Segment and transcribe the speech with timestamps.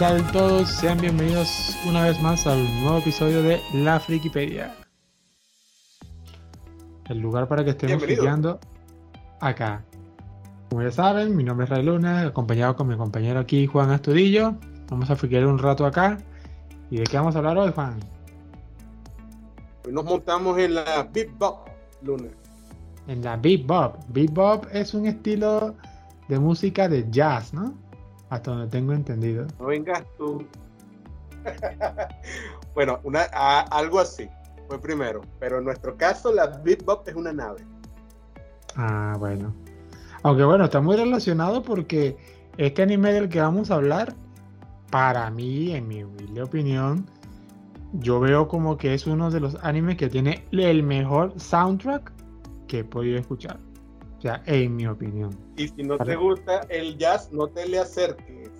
[0.00, 0.66] ¿Qué tal todos?
[0.70, 4.74] Sean bienvenidos una vez más al nuevo episodio de La Frikipedia.
[7.10, 8.58] El lugar para que estemos friqueando
[9.40, 9.84] acá.
[10.70, 14.54] Como ya saben, mi nombre es Ray Luna, acompañado con mi compañero aquí, Juan Astudillo.
[14.88, 16.16] Vamos a friquear un rato acá.
[16.90, 18.00] ¿Y de qué vamos a hablar hoy, Juan?
[19.84, 21.68] Hoy nos montamos en la Big Bop,
[22.00, 22.30] Luna.
[23.06, 23.96] En la Big Bop.
[24.08, 25.74] Big Bop es un estilo
[26.26, 27.89] de música de jazz, ¿no?
[28.30, 29.46] Hasta donde tengo entendido.
[29.58, 30.44] No vengas tú.
[32.74, 34.28] bueno, una, algo así
[34.68, 35.20] fue primero.
[35.38, 37.64] Pero en nuestro caso, la Bebop es una nave.
[38.76, 39.52] Ah, bueno.
[40.22, 42.16] Aunque bueno, está muy relacionado porque
[42.56, 44.14] este anime del que vamos a hablar,
[44.90, 47.06] para mí, en mi humilde opinión,
[47.94, 52.12] yo veo como que es uno de los animes que tiene el mejor soundtrack
[52.68, 53.58] que he podido escuchar.
[54.20, 55.30] O sea, en mi opinión.
[55.56, 58.50] Y si no te gusta el jazz, no te le acerques.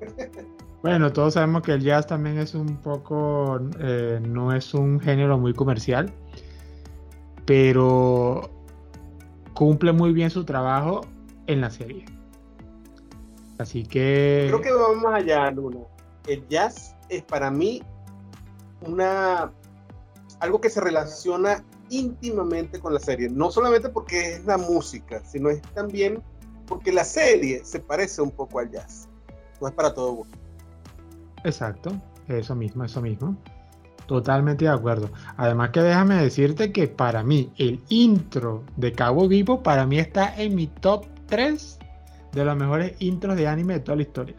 [0.82, 5.38] Bueno, todos sabemos que el jazz también es un poco, eh, no es un género
[5.38, 6.12] muy comercial,
[7.46, 8.50] pero
[9.54, 11.00] cumple muy bien su trabajo
[11.46, 12.04] en la serie.
[13.56, 14.44] Así que...
[14.48, 15.80] Creo que vamos allá, Luna.
[16.26, 17.82] El jazz es para mí
[18.82, 19.50] una
[20.40, 23.28] algo que se relaciona íntimamente con la serie.
[23.28, 26.22] No solamente porque es la música, sino es también
[26.66, 29.08] porque la serie se parece un poco al jazz.
[29.60, 30.38] No es para todo gusto.
[31.44, 31.92] Exacto,
[32.28, 33.36] eso mismo, eso mismo.
[34.06, 35.10] Totalmente de acuerdo.
[35.36, 40.34] Además que déjame decirte que para mí el intro de Cabo Vivo para mí está
[40.36, 41.78] en mi top 3
[42.32, 44.36] de los mejores intros de anime de toda la historia.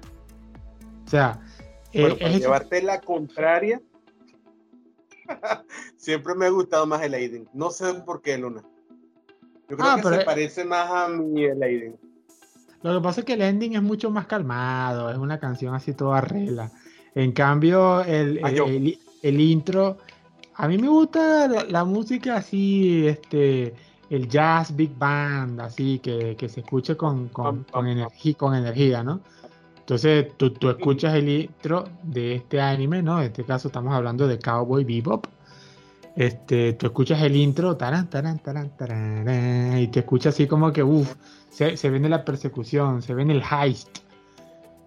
[1.05, 1.39] O sea,
[1.93, 3.81] eh, es llevarte la contraria,
[5.97, 7.47] Siempre me ha gustado más el Aiden.
[7.53, 8.63] No sé por qué, Luna.
[9.69, 11.97] Yo creo ah, que se parece más a mi el Aiden.
[12.81, 15.93] Lo que pasa es que el ending es mucho más calmado, es una canción así
[15.93, 16.71] toda regla.
[17.15, 18.51] En cambio, el, ah,
[19.23, 19.97] el, intro,
[20.53, 23.73] a mí me gusta la, música así, este,
[24.11, 27.95] el jazz big band, así, que, se escuche con, con, con,
[28.37, 29.21] con energía, ¿no?
[29.85, 33.19] Entonces tú, tú escuchas el intro de este anime, ¿no?
[33.19, 35.27] En este caso estamos hablando de Cowboy Bebop.
[36.15, 40.81] Este, tú escuchas el intro, taran, taran, taran, taran, y te escuchas así como que,
[40.81, 41.13] uff,
[41.51, 43.99] se, se viene la persecución, se viene el heist.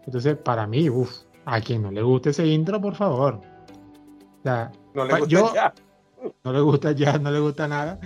[0.04, 1.12] Entonces, para mí, uff,
[1.44, 3.34] a quien no le guste ese intro, por favor.
[3.34, 5.74] O sea, no le gusta yo, ya.
[6.42, 8.00] No le gusta ya, no le gusta nada.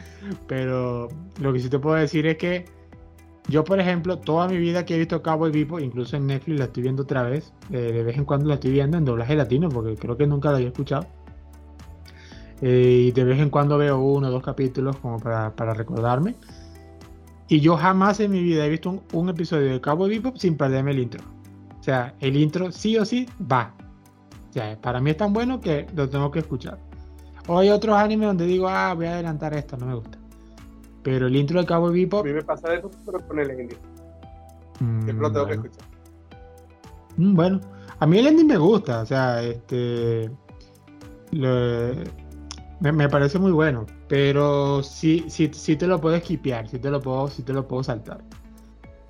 [0.46, 1.08] Pero
[1.40, 2.66] lo que sí te puedo decir es que
[3.48, 6.64] yo, por ejemplo, toda mi vida que he visto Cowboy Vivo, incluso en Netflix la
[6.66, 9.68] estoy viendo otra vez, eh, de vez en cuando la estoy viendo en doblaje latino,
[9.68, 11.06] porque creo que nunca la había escuchado.
[12.60, 16.36] Eh, y de vez en cuando veo uno o dos capítulos como para, recordarme.
[17.48, 20.92] Y yo jamás en mi vida he visto un, episodio de Cowboy Vivo sin perderme
[20.92, 21.24] el intro.
[21.80, 23.74] O sea, el intro sí o sí va.
[24.50, 26.78] O sea, para mí es tan bueno que lo tengo que escuchar.
[27.48, 30.21] O hay otros animes donde digo, ah, voy a adelantar esto, no me gusta.
[31.02, 32.24] Pero el intro de Cowboy Bebop.
[32.24, 33.78] A mí me pasa eso, pero con el ending.
[34.80, 35.84] Mm, Siempre lo tengo que escuchar.
[37.16, 37.60] Mm, bueno,
[37.98, 40.30] a mí el ending me gusta, o sea, este.
[42.80, 47.00] me, parece muy bueno, pero sí, sí, sí te lo puedo esquipear, sí te lo
[47.00, 48.22] puedo, sí te lo puedo saltar.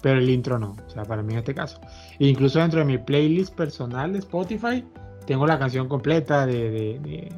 [0.03, 1.80] Pero el intro no, o sea, para mí en este caso.
[2.19, 4.84] incluso dentro de mi playlist personal de Spotify,
[5.26, 7.28] tengo la canción completa de, de,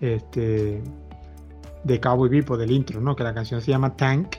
[0.00, 0.82] de este
[1.86, 3.14] de Cowboy Vipo del intro, ¿no?
[3.14, 4.36] Que la canción se llama Tank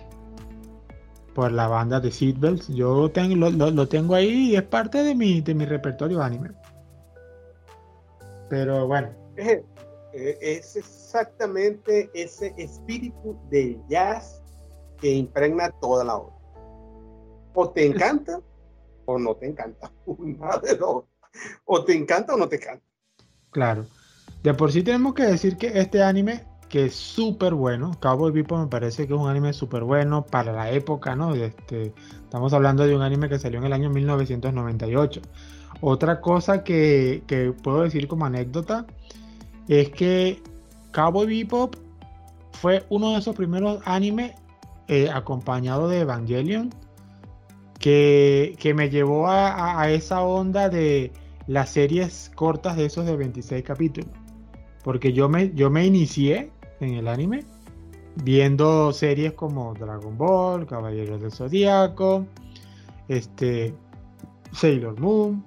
[1.33, 2.67] por la banda de Seatbelts.
[2.67, 6.51] Yo tengo, lo, tengo ahí y es parte de mi, de mi repertorio anime.
[8.49, 9.09] Pero bueno.
[9.37, 9.61] Es,
[10.13, 14.41] es exactamente ese espíritu de jazz
[14.99, 16.35] que impregna toda la obra.
[17.53, 18.41] O te encanta
[19.05, 19.91] o no te encanta.
[21.65, 22.83] O te encanta o no te encanta.
[23.51, 23.85] Claro.
[24.41, 27.91] De por sí tenemos que decir que este anime que es súper bueno.
[27.99, 31.33] Cowboy Bebop me parece que es un anime súper bueno para la época, ¿no?
[31.33, 31.93] Este,
[32.23, 35.21] estamos hablando de un anime que salió en el año 1998.
[35.81, 38.85] Otra cosa que, puedo decir como anécdota
[39.67, 40.41] es que
[40.91, 41.75] Cowboy Bebop
[42.53, 44.33] fue uno de esos primeros animes
[44.87, 46.73] eh, acompañado de Evangelion
[47.79, 51.11] que, me llevó a, esa onda de
[51.45, 54.09] las series cortas de esos de 26 capítulos.
[54.83, 57.45] Porque yo me, yo me inicié en el anime,
[58.23, 62.25] viendo series como Dragon Ball, Caballeros del Zodíaco,
[63.07, 63.73] este,
[64.51, 65.43] Sailor Moon,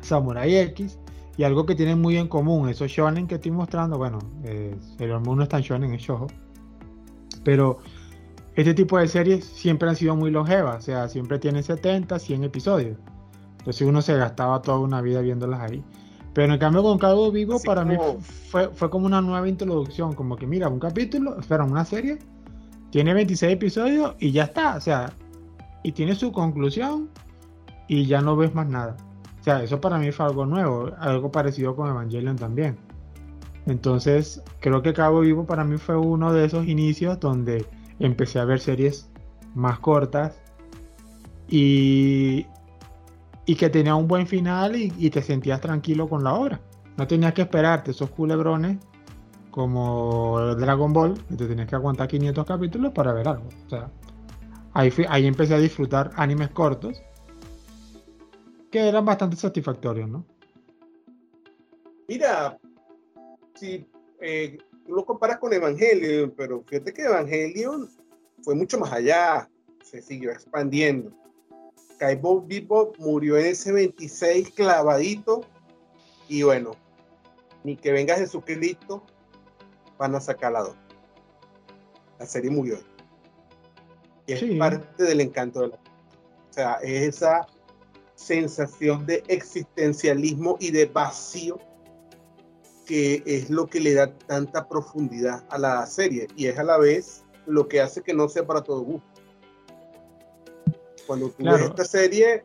[0.00, 0.98] Samurai X,
[1.36, 5.20] y algo que tienen muy en común, esos shonen que estoy mostrando, bueno, eh, Sailor
[5.24, 6.28] Moon no es tan shonen, es shojo,
[7.44, 7.78] pero
[8.56, 12.44] este tipo de series siempre han sido muy longevas, o sea, siempre tienen 70, 100
[12.44, 12.96] episodios.
[13.58, 15.84] Entonces uno se gastaba toda una vida viéndolas ahí.
[16.36, 17.96] Pero en cambio con Cabo Vivo para mí
[18.50, 22.18] fue, fue como una nueva introducción, como que mira, un capítulo, espera, una serie,
[22.90, 25.14] tiene 26 episodios y ya está, o sea,
[25.82, 27.08] y tiene su conclusión
[27.88, 28.98] y ya no ves más nada.
[29.40, 32.76] O sea, eso para mí fue algo nuevo, algo parecido con Evangelion también.
[33.64, 37.64] Entonces, creo que Cabo Vivo para mí fue uno de esos inicios donde
[37.98, 39.08] empecé a ver series
[39.54, 40.38] más cortas
[41.48, 42.44] y,
[43.46, 46.60] y que tenía un buen final y, te sentías tranquilo con la obra.
[46.96, 48.78] No tenías que esperarte esos culebrones
[49.50, 53.48] como Dragon Ball, que te tenías que aguantar 500 capítulos para ver algo.
[53.66, 53.90] O sea,
[54.74, 57.00] ahí, ahí empecé a disfrutar animes cortos
[58.70, 60.26] que eran bastante satisfactorios, ¿no?
[62.08, 62.58] Mira,
[63.54, 63.86] si
[64.20, 64.58] eh,
[64.88, 67.88] lo comparas con Evangelion, pero fíjate que Evangelion
[68.42, 69.48] fue mucho más allá,
[69.82, 71.12] se siguió expandiendo.
[71.98, 75.42] Kaibo Bebop murió en ese 26 clavadito
[76.28, 76.72] y bueno,
[77.64, 79.04] ni que venga Jesucristo
[79.98, 80.76] van a sacar la dos.
[82.18, 82.78] La serie murió.
[84.26, 87.46] Y es parte del encanto de la O sea, es esa
[88.14, 91.58] sensación de existencialismo y de vacío
[92.86, 96.78] que es lo que le da tanta profundidad a la serie y es a la
[96.78, 99.15] vez lo que hace que no sea para todo gusto.
[101.06, 102.44] Cuando tú ves esta serie,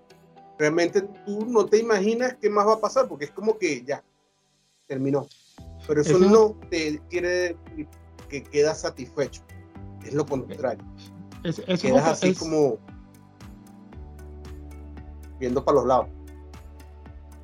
[0.57, 4.03] realmente tú no te imaginas qué más va a pasar porque es como que ya
[4.87, 5.27] terminó.
[5.87, 7.57] Pero eso, no te quiere
[8.29, 9.41] que queda satisfecho.
[10.05, 10.83] Es lo contrario.
[11.43, 12.77] Es, Quedas así como
[15.39, 16.07] viendo para los lados.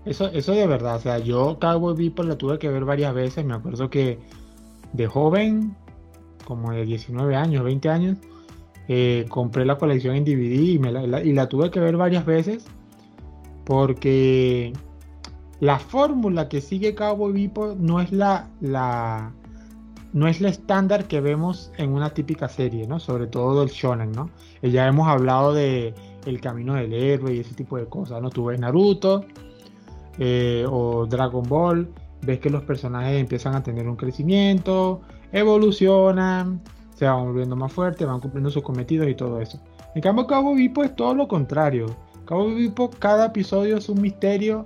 [0.05, 3.43] Eso, eso de verdad, o sea, yo Cowboy Bebop la tuve que ver varias veces,
[3.43, 4.19] me acuerdo que
[4.93, 5.75] de joven,
[6.45, 8.17] como de 19 años, 20 años,
[8.87, 12.65] eh, compré la colección en DVD y, la, tuve que ver varias veces
[13.65, 14.71] porque
[15.59, 18.47] la fórmula que sigue Cowboy Bebop no es la,
[20.13, 22.99] no es la estándar que vemos en una típica serie, ¿no?
[22.99, 24.29] Sobre todo del shonen, ¿no?
[24.61, 25.93] Ya hemos hablado de
[26.25, 28.29] el camino del héroe y ese tipo de cosas, ¿no?
[28.29, 29.25] Tú ves Naruto,
[30.17, 31.89] eh, o Dragon Ball,
[32.21, 35.01] ves que los personajes empiezan a tener un crecimiento,
[35.31, 36.61] evolucionan,
[36.97, 39.59] se van volviendo más fuertes, van cumpliendo sus cometidos y todo eso.
[39.93, 41.85] En cambio, Cabo Vipo es todo lo contrario.
[42.25, 44.65] Cabo Vipo, cada episodio es un misterio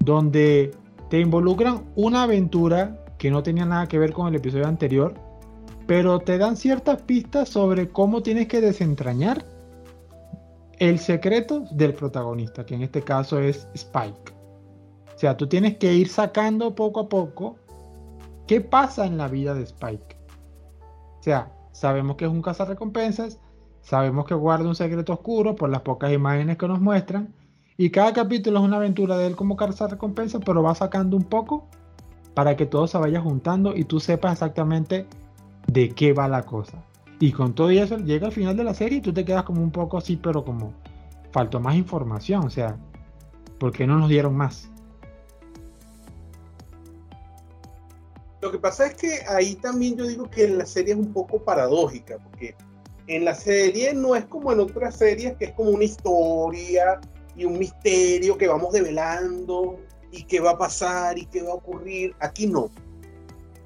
[0.00, 0.72] donde
[1.08, 5.14] te involucran una aventura que no tenía nada que ver con el episodio anterior,
[5.86, 9.46] pero te dan ciertas pistas sobre cómo tienes que desentrañar
[10.78, 14.32] el secreto del protagonista, que en este caso es Spike.
[15.14, 17.56] O sea, tú tienes que ir sacando poco a poco
[18.48, 20.17] qué pasa en la vida de Spike.
[21.18, 23.40] O sea, sabemos que es un cazarrecompensas,
[23.80, 27.34] sabemos que guarda un secreto oscuro por las pocas imágenes que nos muestran,
[27.76, 31.68] y cada capítulo es una aventura de él como cazarrecompensas, pero va sacando un poco
[32.34, 35.06] para que todo se vaya juntando y tú sepas exactamente
[35.66, 36.84] de qué va la cosa.
[37.20, 39.62] Y con todo eso llega al final de la serie y tú te quedas como
[39.62, 40.72] un poco así, pero como
[41.32, 42.76] faltó más información, o sea,
[43.58, 44.70] ¿por qué no nos dieron más?
[48.40, 51.42] Lo que pasa es que ahí también yo digo que la serie es un poco
[51.42, 52.54] paradójica, porque
[53.08, 57.00] en la serie no es como en otras series que es como una historia
[57.34, 59.78] y un misterio que vamos develando
[60.12, 62.14] y qué va a pasar y qué va a ocurrir.
[62.20, 62.70] Aquí no.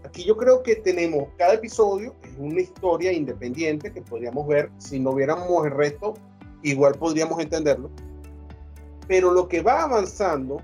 [0.04, 4.98] Aquí yo creo que tenemos cada episodio es una historia independiente que podríamos ver si
[4.98, 6.14] no viéramos el resto,
[6.62, 7.90] igual podríamos entenderlo.
[9.06, 10.62] Pero lo que va avanzando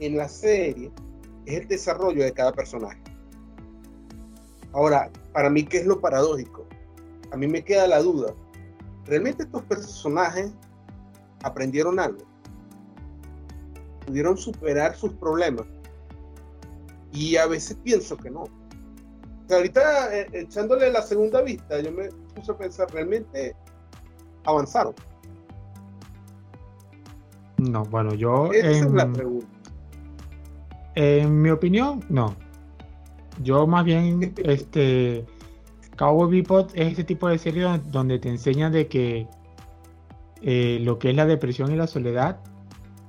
[0.00, 0.90] en la serie
[1.46, 3.03] es el desarrollo de cada personaje.
[4.74, 6.66] Ahora, para mí, ¿qué es lo paradójico?
[7.30, 8.34] A mí me queda la duda.
[9.06, 10.52] ¿Realmente estos personajes
[11.42, 12.24] aprendieron algo?
[14.06, 15.66] ¿Pudieron superar sus problemas?
[17.12, 18.44] Y a veces pienso que no.
[19.48, 23.54] ahorita, eh, echándole la segunda vista, yo me puse a pensar, ¿realmente
[24.44, 24.94] avanzaron?
[27.58, 28.52] No, bueno, yo...
[28.52, 29.46] Esa es la pregunta.
[30.96, 32.34] En mi opinión, no.
[33.42, 35.24] Yo más bien, este,
[35.96, 39.26] Cowboy Bebop es ese tipo de serie donde te enseña de que
[40.42, 42.40] eh, lo que es la depresión y la soledad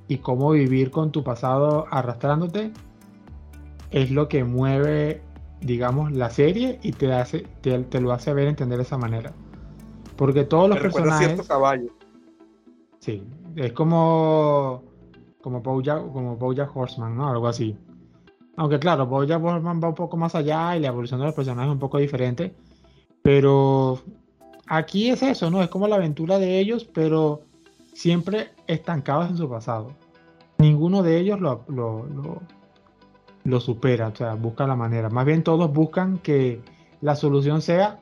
[0.08, 2.72] y cómo vivir con tu pasado arrastrándote
[3.92, 5.22] es lo que mueve,
[5.62, 9.34] digamos, la serie y te hace, te, lo hace ver entender de esa manera.
[10.16, 11.28] Porque todos los personajes.
[11.28, 11.92] Cierto caballo.
[13.00, 13.24] Sí,
[13.56, 14.84] es como
[15.46, 17.30] como Bojack, como Bojack Horseman, ¿no?
[17.30, 17.78] Algo así.
[18.58, 21.70] Aunque claro, Bojack Horseman va un poco más allá y la evolución de los personajes
[21.70, 22.56] es un poco diferente.
[23.22, 24.00] Pero
[24.68, 25.62] aquí es eso, ¿no?
[25.62, 27.42] Es como la aventura de ellos, pero
[27.94, 29.94] siempre estancados en su pasado.
[30.58, 32.06] ninguno de ellos lo, lo,
[33.44, 35.10] lo, supera, o sea, busca la manera.
[35.10, 36.62] Más bien todos buscan que
[37.02, 38.00] la solución sea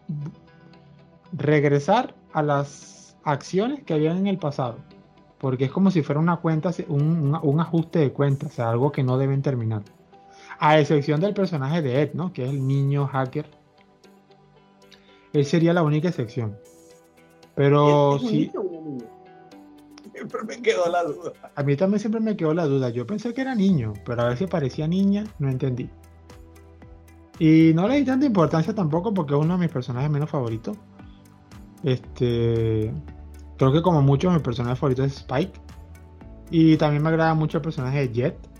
[1.31, 4.77] regresar a las acciones que habían en el pasado.
[5.39, 8.91] Porque es como si fuera una cuenta, un, un, ajuste de cuentas, o sea, algo
[8.91, 9.83] que no deben terminar.
[10.65, 12.31] A excepción del personaje de Ed, ¿no?
[12.31, 13.45] Que es el niño hacker.
[15.33, 16.57] Él sería la única excepción.
[17.53, 18.49] Pero sí.
[20.13, 21.33] Siempre me quedó la duda.
[21.53, 22.91] A mí también siempre me quedó la duda.
[22.91, 25.89] Yo pensé que era niño, pero a ver si parecía niña, no entendí.
[27.39, 30.77] Y no le di tanta importancia tampoco porque es uno de mis personajes menos favoritos.
[31.83, 32.93] Este.
[33.57, 35.59] Creo que como muchos mi personaje favorito es Spike.
[36.51, 38.52] Y también me agrada mucho el personaje de Jet.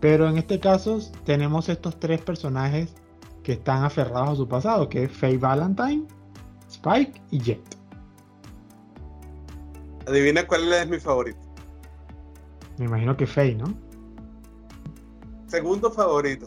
[0.00, 2.94] Pero en este caso tenemos estos tres personajes
[3.42, 6.06] que están aferrados a su pasado, que es Faye Valentine,
[6.68, 7.76] Spike y Jet.
[10.06, 11.38] Adivina cuál es mi favorito.
[12.78, 13.66] Me imagino que Faye, ¿no?
[15.46, 16.46] Segundo favorito.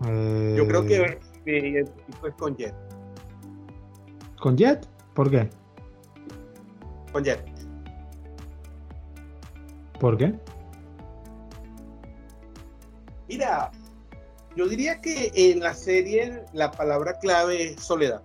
[0.00, 2.74] Yo creo que me identifico es con Jet.
[4.40, 4.88] ¿Con Jet?
[5.14, 5.50] ¿Por qué?
[7.12, 7.44] Con Jet.
[10.00, 10.34] ¿Por qué?
[13.32, 13.70] Mira,
[14.56, 18.22] yo diría que en la serie la palabra clave es soledad.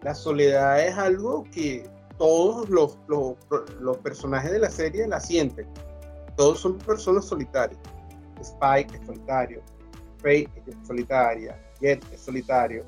[0.00, 5.68] La soledad es algo que todos los, los, personajes de la serie la sienten.
[6.34, 7.78] Todos son personas solitarias.
[8.40, 9.62] Spike es solitario,
[10.22, 12.86] Faye es solitaria, Jet es solitario,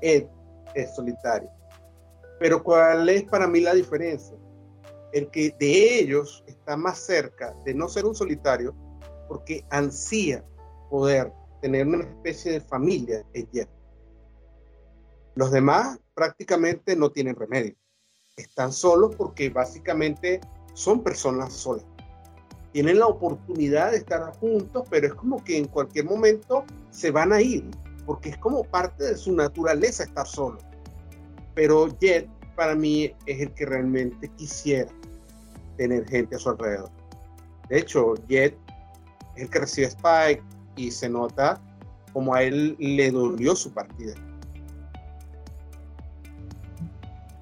[0.00, 0.24] Ed
[0.74, 1.50] es solitario.
[2.40, 4.38] Pero ¿cuál es para mí la diferencia?
[5.12, 8.74] El que de ellos está más cerca de no ser un solitario
[9.28, 10.44] porque ansía
[10.90, 13.68] poder tener una especie de familia Jet.
[15.34, 17.74] Los demás prácticamente no tienen remedio.
[18.36, 20.40] Están solos porque básicamente
[20.74, 21.84] son personas solas.
[22.72, 27.32] Tienen la oportunidad de estar juntos, pero es como que en cualquier momento se van
[27.32, 27.64] a ir,
[28.04, 30.58] porque es como parte de su naturaleza estar solo.
[31.54, 34.90] Pero Jet para mí es el que realmente quisiera
[35.76, 36.90] tener gente a su alrededor.
[37.68, 38.56] De hecho, Jet
[39.36, 40.42] el que recibe Spike
[40.76, 41.60] y se nota
[42.12, 44.14] como a él le dolió su partida.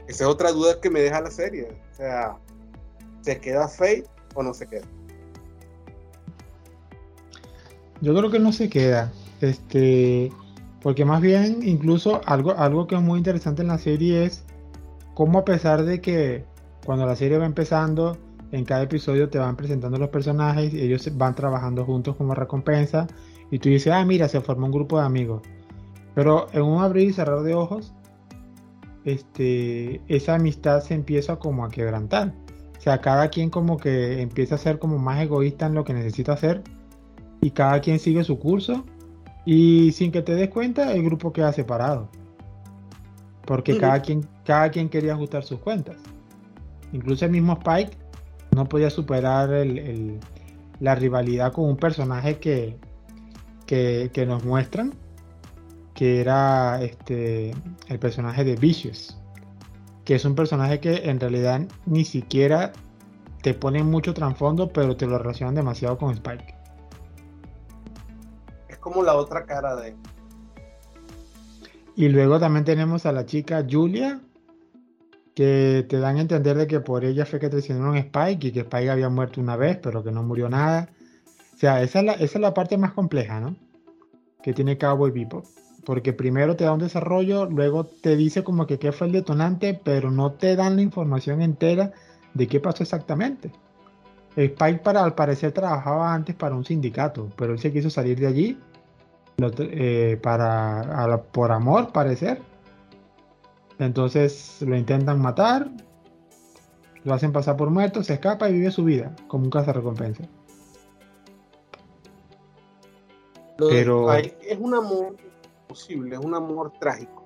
[0.09, 1.79] Esa es otra duda que me deja la serie.
[1.93, 2.37] O sea,
[3.23, 4.87] ¿se queda Faye o no se queda?
[8.01, 9.13] Yo creo que no se queda.
[9.41, 10.31] Este,
[10.83, 14.45] porque más bien, incluso algo, algo que es muy interesante en la serie es
[15.15, 16.45] cómo a pesar de que
[16.85, 18.19] cuando la serie va empezando,
[18.55, 23.09] en cada episodio te van presentando los personajes y ellos van trabajando juntos como recompensa.
[23.51, 25.43] Y tú dices, ah, mira, se formó un grupo de amigos.
[26.15, 27.93] Pero en un abrir y cerrar de ojos,
[29.05, 32.33] este, esa amistad se empieza como a quebrantar.
[32.79, 35.93] O sea, cada quien como que empieza a ser como más egoísta en lo que
[35.93, 36.63] necesita hacer
[37.41, 38.85] y cada quien sigue su curso
[39.45, 42.09] y sin que te des cuenta el grupo queda separado.
[43.47, 45.97] Porque cada, quien, cada quien quería ajustar sus cuentas.
[46.93, 48.04] Incluso el mismo Spike
[48.55, 49.51] no podía superar
[50.81, 52.79] la rivalidad con un personaje que,
[53.67, 54.95] que, que nos muestran
[55.95, 57.55] que era este,
[57.89, 59.17] el personaje de Vicious,
[60.05, 62.73] que es un personaje que en realidad ni siquiera
[63.43, 66.55] te pone mucho trasfondo, pero te lo relacionan demasiado con Spike.
[68.69, 69.95] Es como la otra cara de...
[71.97, 74.21] Y luego también tenemos a la chica Julia,
[75.35, 78.53] que te dan a entender de que por ella fue que traicionaron a Spike y
[78.53, 80.91] que Spike había muerto una vez, pero que no murió nada.
[81.55, 83.57] O sea, esa es la, esa es la parte más compleja, ¿no?
[84.43, 85.45] Que tiene Cowboy Bebop
[85.85, 89.79] porque primero te da un desarrollo, luego te dice como que qué fue el detonante,
[89.83, 91.93] pero no te dan la información entera
[92.33, 93.53] de qué pasó exactamente.
[94.37, 98.27] Spike para al parecer trabajaba antes para un sindicato, pero él se quiso salir de
[98.27, 98.59] allí
[99.59, 102.43] eh, para por amor parecer.
[103.79, 105.71] Entonces lo intentan matar,
[107.05, 110.25] lo hacen pasar por muerto, se escapa y vive su vida como un recompensa.
[113.57, 115.17] Pero es un amor
[115.69, 117.25] posible, es un amor trágico,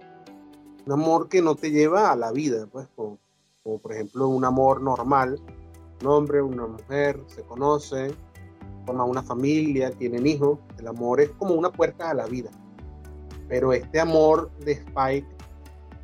[0.87, 3.19] un amor que no te lleva a la vida, pues, como,
[3.63, 5.41] por ejemplo un amor normal,
[6.03, 8.15] un hombre, una mujer, se conocen,
[8.85, 12.51] forman una familia, tienen hijos, el amor es como una puerta a la vida,
[13.49, 15.38] pero este amor de Spike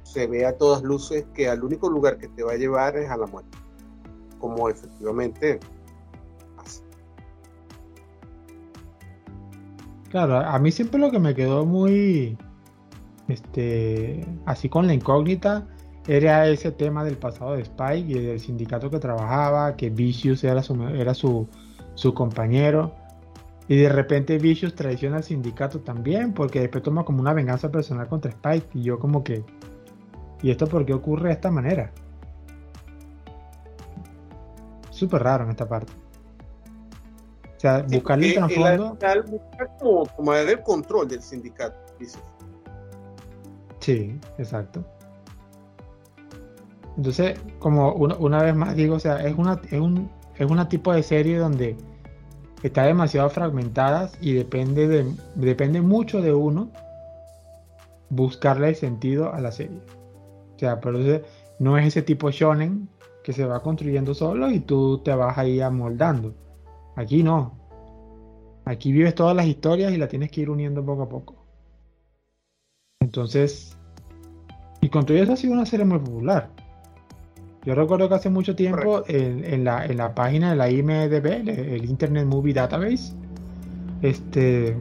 [0.04, 3.11] se ve a todas luces que al único lugar que te va a llevar es
[3.11, 3.58] a la muerte,
[4.38, 5.58] como efectivamente
[10.14, 12.38] Claro, a mí siempre lo que me quedó muy,
[13.26, 15.66] este, así con la incógnita,
[16.06, 20.62] era ese tema del pasado de Spike y del sindicato que trabajaba, que Vicious era
[20.62, 21.49] su, era su,
[21.94, 22.94] su compañero.
[23.66, 28.06] Y de repente Vicious traiciona al sindicato también, porque después toma como una venganza personal
[28.06, 28.68] contra Spike.
[28.75, 29.42] Y yo como que...
[30.44, 31.90] ¿Y esto por qué ocurre de esta manera?
[34.90, 35.90] Súper raro en esta parte.
[37.56, 38.98] O sea, buscarle el trasfondo...
[39.78, 42.22] Como tomar el control del sindicato, dices.
[43.80, 44.84] Sí, exacto.
[46.98, 50.92] Entonces, como una, vez más digo, o sea, es una, es un, es una tipo
[50.92, 51.74] de serie donde
[52.62, 56.70] está demasiado fragmentada y depende, de, depende mucho de uno
[58.10, 59.80] buscarle el sentido a la serie.
[60.56, 60.99] O sea, pero
[61.58, 62.88] no es ese tipo shonen
[63.23, 66.34] que se va construyendo solo y tú te vas ahí amoldando.
[66.96, 67.58] Aquí no.
[68.64, 71.34] Aquí vives todas las historias y la tienes que ir uniendo poco a poco.
[73.00, 73.76] Entonces,
[74.80, 76.50] y con todo eso ha sido una serie muy popular.
[77.64, 82.52] Yo recuerdo que hace mucho tiempo en, la, página de la IMDB, el, Internet Movie
[82.52, 83.14] Database,
[84.02, 84.76] este,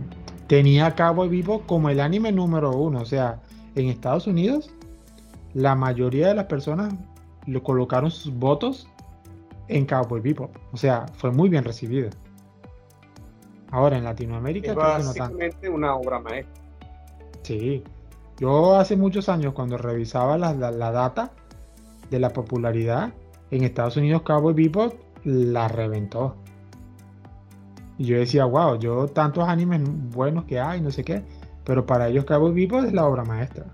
[0.47, 2.99] tenía a Cowboy Vivo como el anime número uno.
[2.99, 3.41] O sea,
[3.75, 4.69] en Estados Unidos,
[5.53, 6.93] la mayoría de las personas
[7.45, 8.87] lo colocaron sus votos
[9.67, 10.51] en Cowboy Vivo.
[10.71, 12.09] O sea, fue muy bien recibida.
[13.71, 16.63] Ahora en Latinoamérica es básicamente una obra maestra.
[17.41, 17.83] Sí.
[18.39, 20.53] Yo hace muchos años cuando revisaba la
[20.91, 21.31] data,
[22.09, 23.11] de la popularidad,
[23.49, 24.93] en Estados Unidos Cowboy Bebop
[25.23, 26.35] la reventó.
[27.97, 29.81] Y yo decía, wow, yo tantos animes
[30.11, 31.23] buenos que hay, no sé qué,
[31.63, 33.65] pero para ellos Cowboy Bebop es la obra maestra.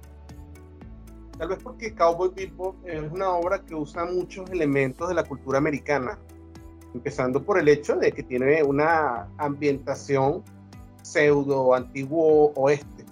[1.39, 5.57] Tal vez porque Cowboy Bebop es una obra que usa muchos elementos de la cultura
[5.57, 6.19] americana,
[6.93, 10.43] empezando por el hecho de que tiene una ambientación
[11.01, 13.05] pseudo antiguo oeste.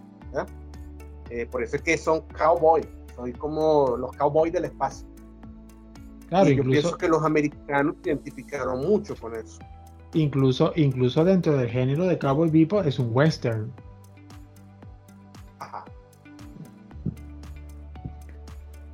[1.32, 5.08] Eh, por eso es que son cowboys, son como los cowboys del espacio
[6.30, 9.60] y yo pienso que los americanos se identificaron mucho con eso.
[10.14, 13.72] Incluso, incluso dentro del género de Cowboy Bebop es un western.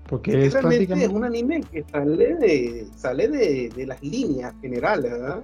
[0.07, 1.05] Porque es, prácticamente...
[1.05, 5.43] es un anime que sale de, sale de, las líneas generales, ¿verdad?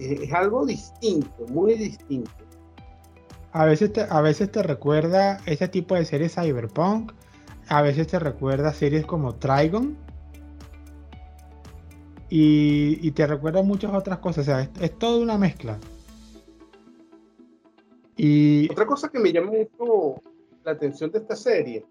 [0.00, 2.30] Es, algo distinto, muy distinto.
[3.52, 7.12] A veces, te, a veces te recuerda ese tipo de series cyberpunk,
[7.68, 9.96] a veces te recuerda series como Trigon,
[12.28, 14.42] y, te recuerda muchas otras cosas.
[14.42, 15.78] O sea, es, es toda una mezcla.
[18.16, 18.70] Y...
[18.72, 20.20] Otra cosa que me llama mucho
[20.64, 21.84] la atención de esta serie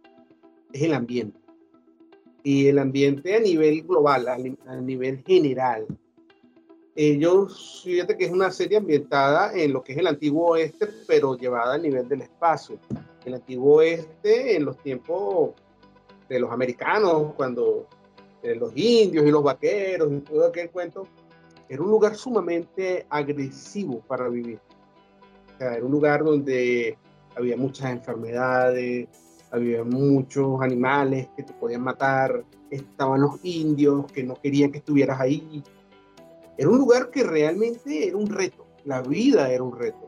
[0.76, 1.40] es el ambiente.
[2.44, 5.88] Y el ambiente a nivel global, a, nivel general.
[6.96, 11.36] Ellos, fíjate que es una serie ambientada en lo que es el antiguo oeste, pero
[11.36, 12.78] llevada a nivel del espacio.
[13.24, 15.54] El antiguo oeste en los tiempos
[16.30, 17.88] de los americanos, cuando
[18.44, 21.08] los indios y los vaqueros y todo aquel cuento,
[21.68, 24.60] era un lugar sumamente agresivo para vivir.
[25.60, 26.98] era un lugar donde
[27.36, 29.08] había muchas enfermedades,
[29.56, 35.20] había muchos animales que te podían matar, estaban los indios que no querían que estuvieras
[35.20, 35.64] ahí.
[36.58, 40.08] Era un lugar que realmente era un reto, la vida era un reto.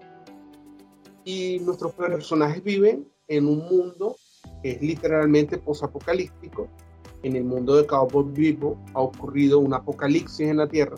[1.23, 4.15] Y nuestros personajes viven en un mundo
[4.62, 6.69] que es literalmente posapocalíptico,
[7.23, 10.97] en el mundo de Cowboy Vivo ha ocurrido un apocalipsis en la Tierra.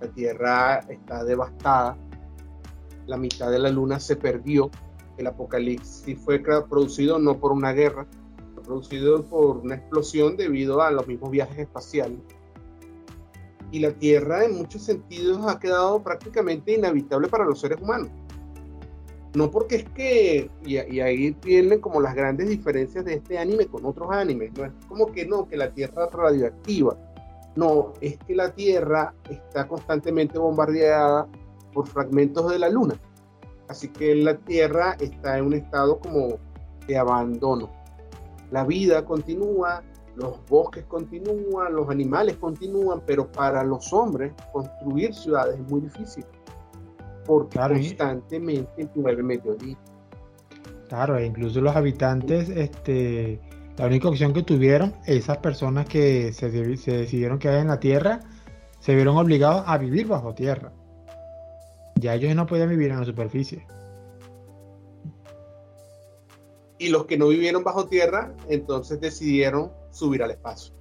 [0.00, 1.96] La Tierra está devastada.
[3.06, 4.70] La mitad de la luna se perdió.
[5.18, 8.06] El apocalipsis fue producido no por una guerra,
[8.54, 12.18] fue producido por una explosión debido a los mismos viajes espaciales.
[13.72, 18.10] Y la Tierra en muchos sentidos ha quedado prácticamente inhabitable para los seres humanos.
[19.34, 23.84] No porque es que, y, ahí vienen como las grandes diferencias de este anime con
[23.84, 26.96] otros animes, no es como que no, que la Tierra es radioactiva,
[27.54, 31.26] no, es que la Tierra está constantemente bombardeada
[31.74, 32.98] por fragmentos de la Luna,
[33.68, 36.38] así que la Tierra está en un estado como
[36.86, 37.70] de abandono.
[38.50, 39.82] La vida continúa,
[40.14, 46.24] los bosques continúan, los animales continúan, pero para los hombres construir ciudades es muy difícil
[47.26, 49.80] porque constantemente llueve meteorito.
[50.88, 53.40] Claro, e incluso los habitantes, este,
[53.76, 58.20] la única opción que tuvieron, esas personas que se, decidieron quedar en la tierra,
[58.78, 60.72] se vieron obligados a vivir bajo tierra.
[61.96, 63.66] Ya ellos no podían vivir en la superficie.
[66.78, 70.74] Y los que no vivieron bajo tierra, entonces decidieron subir al espacio.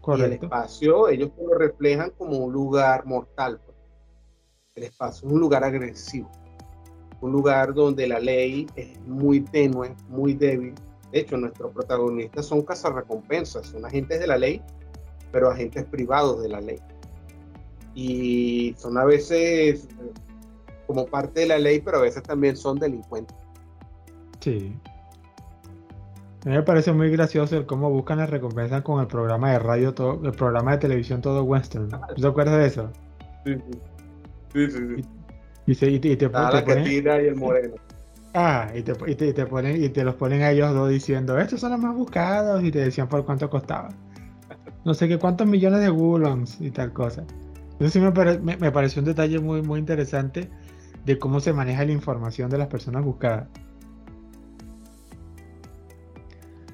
[0.00, 0.32] Correcto.
[0.32, 3.60] Y el espacio, ellos lo reflejan como un lugar mortal.
[4.76, 6.30] El espacio es un lugar agresivo,
[7.20, 10.74] un lugar donde la ley es muy tenue, muy débil,
[11.10, 14.62] De hecho, nuestros protagonistas son cazarrecompensas, son agentes de la ley,
[15.32, 16.78] pero agentes privados de la ley.
[17.98, 19.88] Y son a veces
[20.86, 23.34] como parte de la ley, pero a veces también son delincuentes.
[24.40, 24.76] Sí.
[26.44, 29.58] A mí me parece muy gracioso el cómo buscan la recompensa con el programa de
[29.58, 31.88] radio, todo, el programa de televisión todo western.
[31.88, 32.90] ¿Te acuerdas de eso?
[33.44, 33.54] Sí,
[34.52, 34.70] sí.
[34.96, 35.04] sí,
[35.66, 37.74] Y, se, y, te, y te, Ah, te la ponen- y el moreno.
[38.34, 40.90] Ah, y te, y, te, y te ponen, y te los ponen a ellos dos
[40.90, 43.88] diciendo, estos son los más buscados, y te decían por cuánto costaba.
[44.84, 47.24] No sé qué cuántos millones de gulons y tal cosa.
[47.78, 50.48] Eso sí me, pare- me, me pareció un detalle muy, muy interesante
[51.04, 53.48] de cómo se maneja la información de las personas buscadas.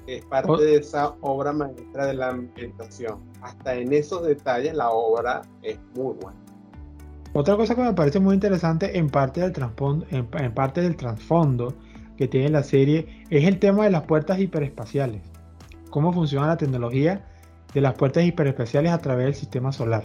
[0.07, 0.57] Es parte Oh.
[0.57, 3.19] de esa obra maestra de la ambientación.
[3.41, 6.37] Hasta en esos detalles la obra es muy buena.
[7.33, 10.95] Otra cosa que me parece muy interesante en parte del trasfondo, en, en parte del
[10.95, 11.73] trasfondo
[12.17, 15.21] que tiene la serie es el tema de las puertas hiperespaciales.
[15.89, 17.25] Cómo funciona la tecnología
[17.73, 20.03] de las puertas hiperespaciales a través del sistema solar.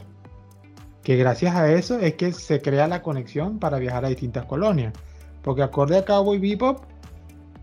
[1.09, 4.92] Que gracias a eso es que se crea la conexión para viajar a distintas colonias.
[5.40, 6.83] Porque acorde a Cowboy Bebop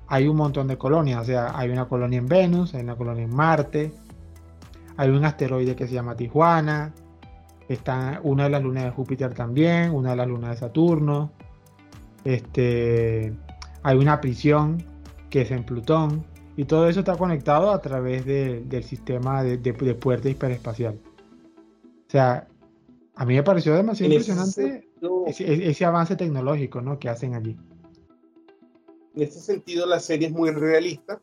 [0.08, 1.21] hay un montón de colonias.
[1.21, 3.91] O sea, hay una colonia en Venus, hay una colonia en Marte,
[4.97, 6.91] hay un asteroide que se llama Tijuana,
[7.69, 11.29] está una de las lunas de Júpiter también, una de las lunas de Saturno.
[12.23, 13.31] Este,
[13.84, 14.84] hay una prisión
[15.29, 16.25] que es en Plutón.
[16.58, 20.97] Y todo eso está conectado a través de- del sistema de, de, de puerta hiperespacial.
[22.08, 22.47] O sea,
[23.15, 24.88] a mí me pareció demasiado impresionante
[25.28, 26.99] ese, ese- avance tecnológico ¿no?
[26.99, 27.58] que hacen allí.
[29.15, 31.19] En ese sentido, la serie es muy realista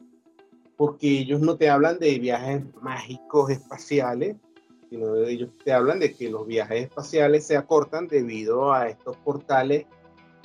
[0.77, 4.37] porque ellos no te hablan de viajes mágicos espaciales,
[4.89, 9.85] sino ellos te hablan de que los viajes espaciales se acortan debido a estos portales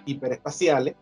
[0.05, 0.95] hiperespaciales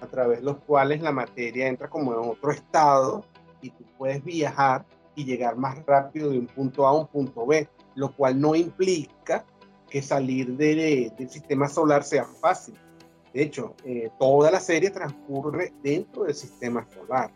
[0.00, 3.24] a través de los cuales la materia entra como en otro estado
[3.62, 7.44] y tú puedes viajar y llegar más rápido de un punto A a un punto
[7.46, 9.44] B, lo cual no implica
[9.90, 12.74] que salir de- del sistema solar sea fácil.
[13.32, 17.30] De hecho, eh, toda la serie transcurre dentro del sistema solar.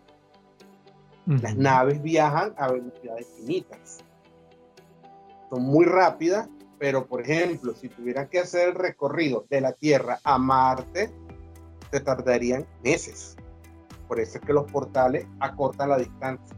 [1.27, 3.99] Las naves viajan a velocidades finitas.
[5.51, 10.19] Son muy rápidas, pero por ejemplo, si tuvieran que hacer el recorrido de la Tierra
[10.25, 11.13] a Marte,
[11.93, 13.37] se tardarían meses.
[14.09, 16.57] Por eso es que los portales acortan la distancia.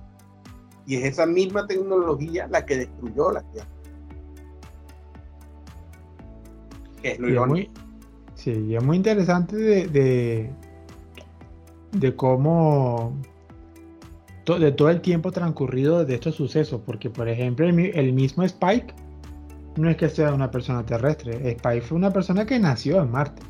[0.87, 3.68] Y es esa misma tecnología la que destruyó la Tierra.
[7.04, 7.54] Que es lo Y es irónico.
[7.54, 7.70] muy,
[8.34, 10.50] sí, y es muy interesante de, de,
[11.92, 13.14] de cómo,
[14.44, 18.12] to- de todo el tiempo transcurrido de estos sucesos, porque por ejemplo el, mi- el
[18.12, 18.94] mismo Spike
[19.76, 23.42] no es que sea una persona terrestre, Spike fue una persona que nació en Marte.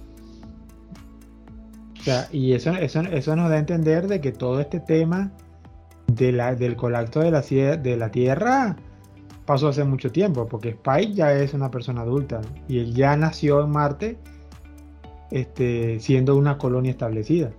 [2.00, 5.32] O sea, y eso, eso, eso nos da a entender de que todo este tema
[6.06, 8.76] de la, del colapso de la, de la Tierra
[9.44, 13.62] pasó hace mucho tiempo, porque Spike ya es una persona adulta y él ya nació
[13.62, 14.18] en Marte
[15.30, 17.50] este, siendo una colonia establecida.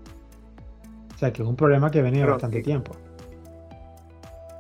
[1.13, 2.93] O sea que es un problema que viene de bastante tiempo.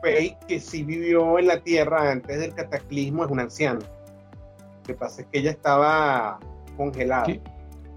[0.01, 3.79] Faye, que sí vivió en la Tierra antes del cataclismo, es una anciana.
[3.79, 6.39] Lo que pasa es que ella estaba
[6.77, 7.25] congelada.
[7.25, 7.41] Sí,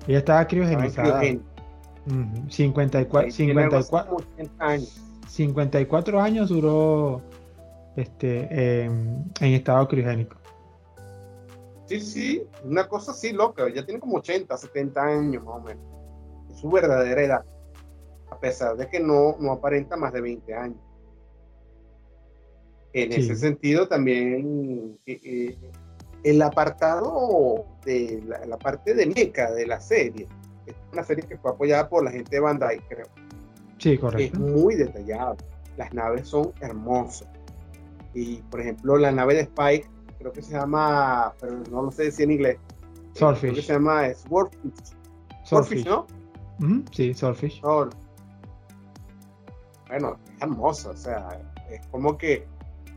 [0.06, 1.20] Ella estaba estaba en criogenizada.
[1.20, 1.42] criogenia.
[2.06, 5.02] Ujú, 54, Faye tiene algo así 54, como 80 años.
[5.28, 7.22] 54 años duró
[8.00, 10.36] este, en, en estado criogénico.
[11.86, 13.66] Sí, sí, una cosa así loca.
[13.66, 15.84] Ella tiene como 80, 70 años más o menos.
[16.50, 17.44] Es su verdadera edad.
[18.30, 20.78] A pesar de que no, no aparenta más de 20 años.
[22.92, 23.20] En Sí.
[23.20, 25.58] ese sentido, también eh, eh,
[26.24, 30.26] el apartado de la, la parte de meca de la serie,
[30.66, 33.06] es una serie que fue apoyada por la gente de Bandai, creo.
[33.78, 34.38] Sí, Es correcto.
[34.40, 35.36] muy detallado.
[35.76, 37.28] Las naves son hermosas.
[38.14, 42.04] Y, por ejemplo, la nave de Spike, creo que se llama, pero no lo sé
[42.04, 42.56] decir en inglés.
[42.56, 42.60] eh,
[43.14, 43.66] Creo que Swordfish.
[43.66, 44.60] se llama Swordfish.
[45.44, 45.86] Swordfish, Swordfish.
[45.86, 46.06] ¿no?
[46.92, 47.60] Sí, Swordfish.
[47.60, 47.94] Sword.
[49.88, 51.28] Bueno, es hermosa, o sea,
[51.70, 52.46] es como que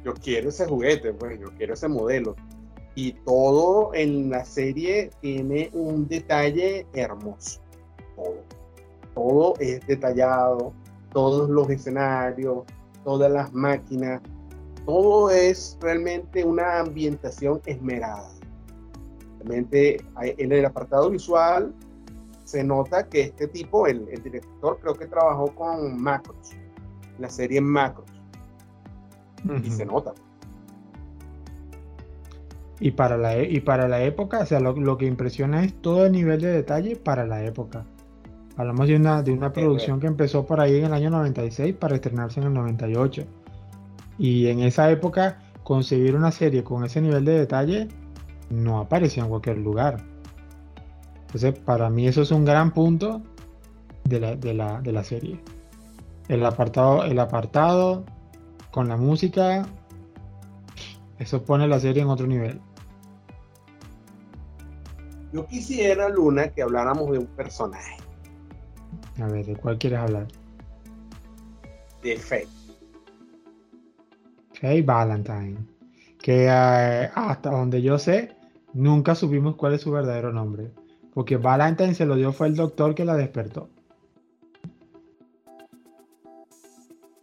[0.04, 2.36] yo quiero ese juguete, pues yo quiero ese modelo.
[2.96, 7.62] Y todo en la serie tiene un detalle hermoso.
[8.16, 8.36] Todo.
[9.16, 10.74] Todo es detallado,
[11.14, 12.64] todos los escenarios,
[13.06, 14.22] todas las máquinas,
[14.86, 18.30] todo es realmente una ambientación esmerada.
[19.40, 21.74] Realmente en el apartado visual
[22.44, 26.52] se nota que este tipo, el, el director, creo que trabajó con Macros,
[27.18, 28.10] la serie Macros,
[29.64, 30.14] y se nota.
[32.80, 35.74] Y para la, e- y para la época, o sea, lo, lo que impresiona es
[35.82, 37.86] todo el nivel de detalle para la época.
[38.58, 41.96] Hablamos de una, de una producción que empezó por ahí en el año 96 para
[41.96, 43.24] estrenarse en el 98.
[44.22, 47.88] Y en esa época, conseguir una serie con ese nivel de detalle
[48.52, 49.98] no aparecía en cualquier lugar.
[51.22, 53.24] Entonces, para mí eso es un gran punto
[54.04, 55.42] de la, de la, de la serie.
[56.28, 58.06] El apartado, el apartado
[58.70, 59.66] con la música,
[61.18, 62.62] eso pone la serie en otro nivel.
[65.34, 67.98] Yo quisiera, Luna, que habláramos de un personaje.
[69.20, 70.28] A ver, ¿de cuál quieres hablar?
[72.04, 72.61] De Faye.
[74.62, 75.58] Faye Valentine.
[76.22, 78.36] Que eh, hasta donde yo sé,
[78.74, 80.72] nunca supimos cuál es su verdadero nombre.
[81.14, 83.70] Porque Valentine se lo dio fue el doctor que la despertó.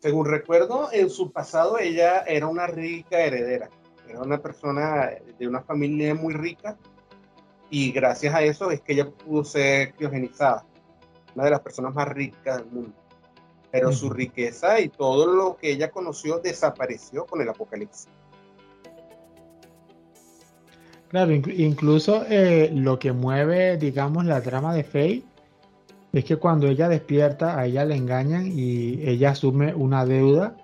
[0.01, 3.70] Según recuerdo, en su pasado ella era una rica heredera.
[4.09, 6.77] Era una persona de una familia muy rica
[7.70, 10.64] y gracias a eso es que ella pudo ser criogenizada,
[11.35, 12.98] una de las personas más ricas del mundo.
[13.70, 18.09] Pero su riqueza y todo lo que ella conoció desapareció con el apocalipsis.
[21.09, 25.24] Claro, incluso eh, lo que mueve, digamos, la trama de Faye
[26.12, 30.57] es que cuando ella despierta, a ella le engañan y ella asume una deuda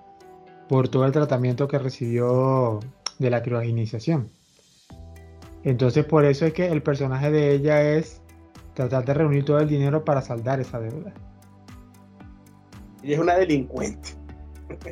[0.69, 2.81] por todo el tratamiento que recibió
[3.19, 4.29] de la criogenización.
[5.63, 8.21] Entonces por eso es que el personaje de ella es
[8.75, 11.15] tratar de reunir todo el dinero para saldar esa deuda.
[13.05, 14.11] Ella es una delincuente.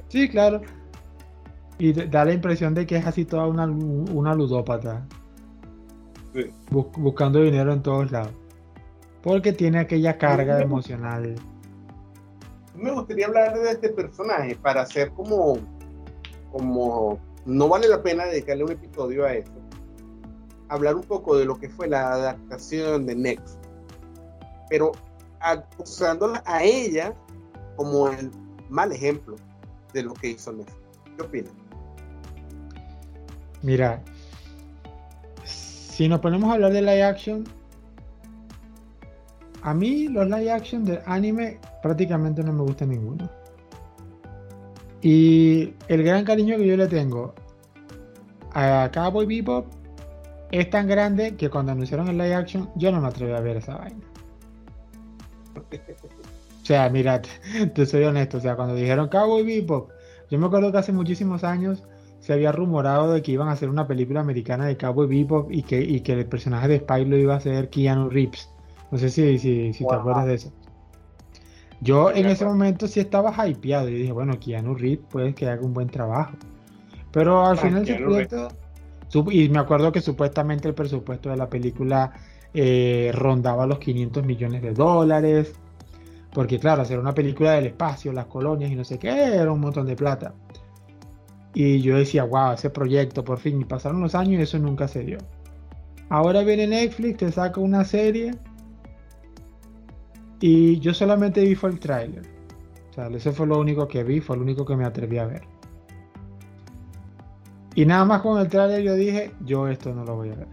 [0.08, 0.60] Sí, claro.
[1.78, 5.06] Y da la impresión de que es así toda una, una ludópata.
[6.70, 8.32] buscando dinero en todos lados.
[9.22, 11.36] Porque tiene aquella carga emocional.
[12.76, 15.58] Me gustaría hablar de este personaje para hacer como,
[16.50, 19.52] como, no vale la pena dedicarle un episodio a eso
[20.72, 23.58] hablar un poco de lo que fue la adaptación de Next,
[24.70, 24.92] pero
[25.40, 27.14] acusándola a ella
[27.76, 28.30] como el
[28.68, 29.36] mal ejemplo
[29.92, 30.76] de lo que hizo Next.
[31.16, 31.52] ¿Qué opinas?
[33.62, 34.02] Mira,
[35.44, 37.44] si nos ponemos a hablar de live action,
[39.62, 43.30] a mí los live action de anime prácticamente no me gusta ninguno.
[45.00, 47.34] Y el gran cariño que yo le tengo
[48.54, 49.66] a Cowboy Bebop
[50.50, 53.56] es tan grande que cuando anunciaron el live action yo no me atreví a ver
[53.58, 54.00] esa vaina.
[56.62, 57.20] O sea, mira,
[57.74, 59.90] te soy honesto, o sea, cuando dijeron Cowboy Bebop,
[60.30, 61.82] yo me acuerdo que hace muchísimos años
[62.20, 65.62] se había rumorado de que iban a hacer una película americana de Cowboy Bebop y
[65.62, 68.48] que, que el personaje de Spike lo iba a hacer Keanu Reeves.
[68.90, 70.52] No sé si, si, si te acuerdas de eso.
[71.80, 75.62] Yo en ese momento sí estaba hypeado y dije, bueno, Keanu Reeves puede que haga
[75.62, 76.36] un buen trabajo.
[77.10, 78.48] Pero al ah, final ese proyecto
[79.30, 82.12] y me acuerdo que supuestamente el presupuesto de la película
[82.54, 85.52] eh, rondaba los 500 millones de dólares.
[86.32, 89.60] Porque claro, hacer una película del espacio, las colonias y no sé qué, era un
[89.60, 90.34] montón de plata.
[91.54, 93.60] Y yo decía, wow, ese proyecto por fin.
[93.60, 95.18] Y pasaron los años y eso nunca se dio.
[96.08, 98.34] Ahora viene Netflix, te saca una serie.
[100.40, 102.22] Y yo solamente vi fue el tráiler.
[102.90, 105.26] O sea, ese fue lo único que vi, fue lo único que me atreví a
[105.26, 105.42] ver.
[107.74, 110.48] Y nada más con el trailer yo dije, yo esto no lo voy a ver.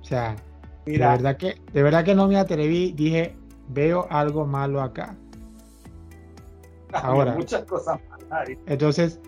[0.00, 0.36] O sea,
[0.84, 3.36] de verdad que, de verdad que no me atreví, dije,
[3.72, 5.16] veo algo malo acá.
[6.92, 8.50] Ahora, muchas cosas malas.
[8.66, 9.20] Entonces,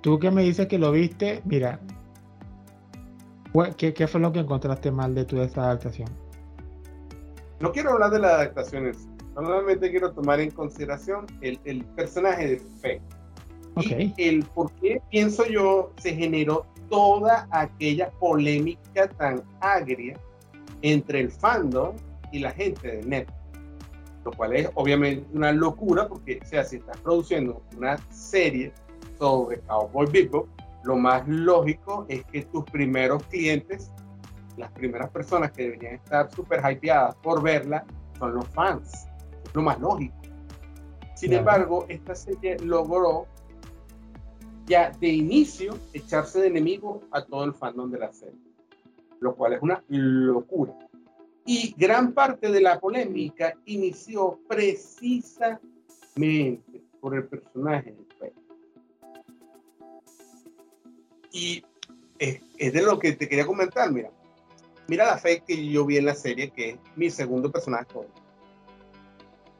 [0.00, 1.80] tú que me dices que lo viste, mira,
[3.76, 6.08] ¿qué, fue lo que encontraste mal de tu esta adaptación?
[7.60, 12.58] No quiero hablar de las adaptaciones, solamente quiero tomar en consideración el, el personaje de
[12.80, 13.02] Faye
[13.76, 20.18] y el por qué, pienso yo, se generó toda aquella polémica tan agria
[20.82, 21.94] entre el fandom
[22.32, 23.39] y la gente de Netflix.
[24.24, 28.72] Lo cual es obviamente una locura porque, o sea, si estás produciendo una serie
[29.18, 30.46] sobre Cowboy Bebop,
[30.84, 33.90] lo más lógico es que tus primeros clientes,
[34.56, 37.84] las primeras personas que deberían estar súper hypeadas por verla,
[38.18, 39.06] son los fans.
[39.44, 40.14] Es lo más lógico.
[41.14, 43.26] Sin embargo, esta serie logró
[44.66, 48.40] ya de inicio echarse de enemigo a todo el fandom de la serie,
[49.20, 50.72] lo cual es una locura.
[51.46, 55.60] Y gran parte de la polémica inició precisamente
[57.00, 58.34] por el personaje de Faye.
[61.32, 61.64] Y
[62.18, 62.40] es,
[62.72, 64.10] de lo que te quería comentar, mira.
[64.86, 67.86] Mira la Faye que yo vi en la serie, que es mi segundo personaje.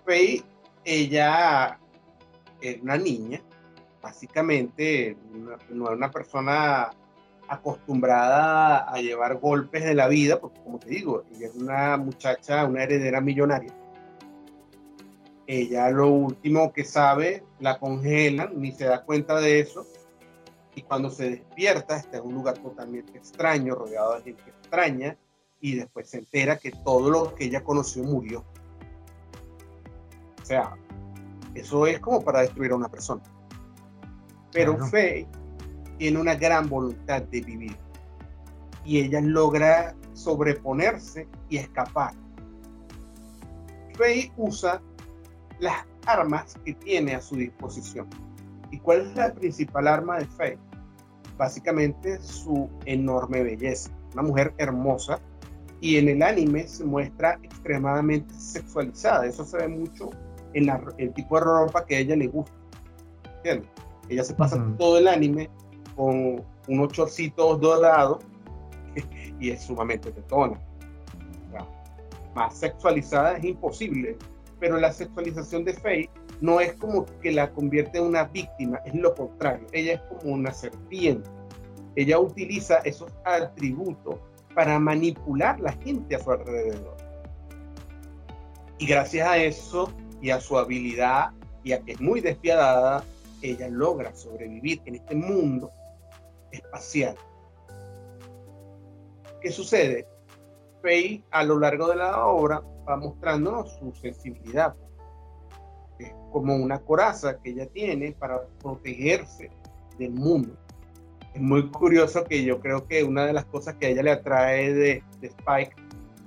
[0.05, 0.43] Faye,
[0.85, 1.79] ella
[2.61, 3.43] es una niña
[4.03, 5.16] básicamente
[5.69, 6.90] no era una persona
[7.50, 12.64] acostumbrada a llevar golpes de la vida, porque como te digo, ella es una muchacha,
[12.64, 13.74] una heredera millonaria.
[15.48, 19.84] Ella lo último que sabe, la congelan, ni se da cuenta de eso.
[20.76, 25.18] Y cuando se despierta, está en un lugar totalmente extraño, rodeado de gente extraña,
[25.60, 28.44] y después se entera que todo lo que ella conoció murió.
[30.40, 30.76] O sea,
[31.54, 33.22] eso es como para destruir a una persona.
[34.52, 35.26] Pero Faye
[36.00, 37.76] tiene una gran voluntad de vivir
[38.86, 42.14] y ella logra sobreponerse y escapar.
[43.98, 44.80] Faye usa
[45.58, 48.08] las armas que tiene a su disposición.
[48.70, 50.58] ¿Y cuál es la principal arma de Faye?
[51.36, 53.90] Básicamente su enorme belleza.
[54.14, 55.20] Una mujer hermosa
[55.82, 59.26] y en el anime se muestra extremadamente sexualizada.
[59.26, 60.08] Eso se ve mucho
[60.54, 62.54] en el tipo de ropa que a ella le gusta.
[64.08, 65.50] Ella se pasa todo el anime
[65.96, 68.18] con unos chorcitos dorados
[69.40, 70.61] y es sumamente tetona.
[72.35, 74.16] más sexualizada es imposible,
[74.59, 78.94] pero la sexualización de Faye no es como que la convierte en una víctima, es
[78.94, 81.29] lo contrario, ella es como una serpiente.
[81.96, 84.16] Ella utiliza esos atributos
[84.55, 86.96] para manipular la gente a su alrededor.
[88.79, 91.31] Y gracias a eso y a su habilidad
[91.64, 93.05] y a que es muy despiadada,
[93.42, 95.70] ella logra sobrevivir en este mundo
[96.52, 97.16] espacial.
[99.40, 100.06] ¿Qué sucede?
[100.82, 104.74] Faye a lo largo de la obra va mostrándonos su sensibilidad,
[105.98, 109.50] es como una coraza que ella tiene para protegerse
[109.98, 110.56] del mundo.
[111.34, 114.10] Es muy curioso que yo creo que una de las cosas que a ella le
[114.10, 115.76] atrae de, Spike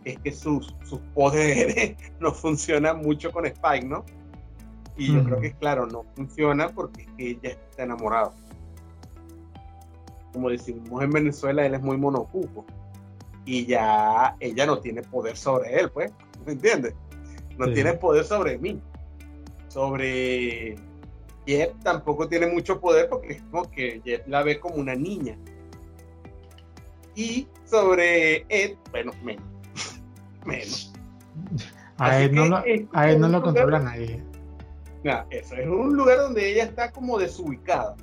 [0.05, 4.05] es que sus, sus poderes no funcionan mucho con Spike, ¿no?
[4.95, 8.31] Y yo creo que, claro, no funciona porque ella está enamorada
[10.33, 12.65] como decimos en Venezuela, él es muy monocupo.
[13.45, 16.11] Y ya ella no tiene poder sobre él, pues,
[16.45, 16.95] ¿me entiendes?
[17.57, 18.81] No tiene poder sobre mí.
[19.67, 20.75] Sobre
[21.45, 25.37] Jet tampoco tiene mucho poder porque es como que Jet la ve como una niña.
[27.15, 29.43] Y sobre Ed, bueno, menos.
[30.45, 30.93] menos.
[31.97, 32.57] A él, no lo,
[32.93, 34.23] a él no lo controla nadie.
[35.29, 37.95] eso es un lugar donde ella está como desubicada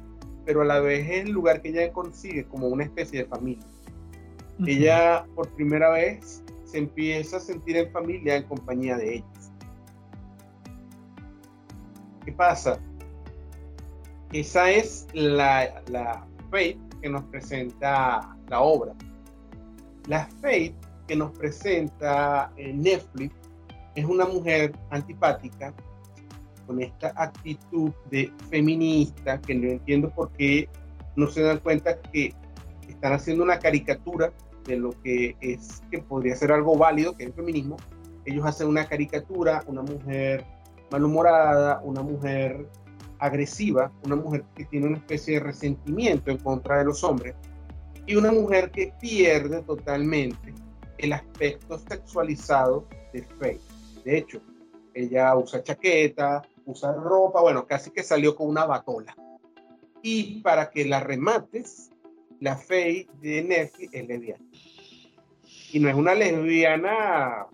[0.44, 3.64] pero a la vez es el lugar que ella consigue como una especie de familia.
[4.66, 9.52] Ella por primera vez se empieza a sentir en familia en compañía de ellos.
[12.24, 12.78] ¿Qué pasa?
[14.32, 18.94] Esa es la, la Fate que nos presenta la obra.
[20.06, 20.74] La Fate
[21.08, 23.34] que nos presenta Netflix
[23.94, 25.74] es una mujer antipática
[26.70, 30.68] con esta actitud de feminista que no entiendo por qué
[31.16, 32.32] no se dan cuenta que
[32.88, 34.32] están haciendo una caricatura
[34.66, 37.76] de lo que es que podría ser algo válido, que es el feminismo.
[38.24, 40.44] Ellos hacen una caricatura, una mujer
[40.92, 42.68] malhumorada, una mujer
[43.18, 47.34] agresiva, una mujer que tiene una especie de resentimiento en contra de los hombres
[48.06, 50.54] y una mujer que pierde totalmente
[50.98, 53.60] el aspecto sexualizado de Faye.
[54.04, 54.40] De hecho,
[54.94, 59.14] ella usa chaqueta, usar ropa, bueno, casi que salió con una batola.
[60.02, 61.90] Y para que la remates,
[62.40, 64.44] la Faye de Netflix es lesbiana.
[65.72, 67.46] Y no es una lesbiana,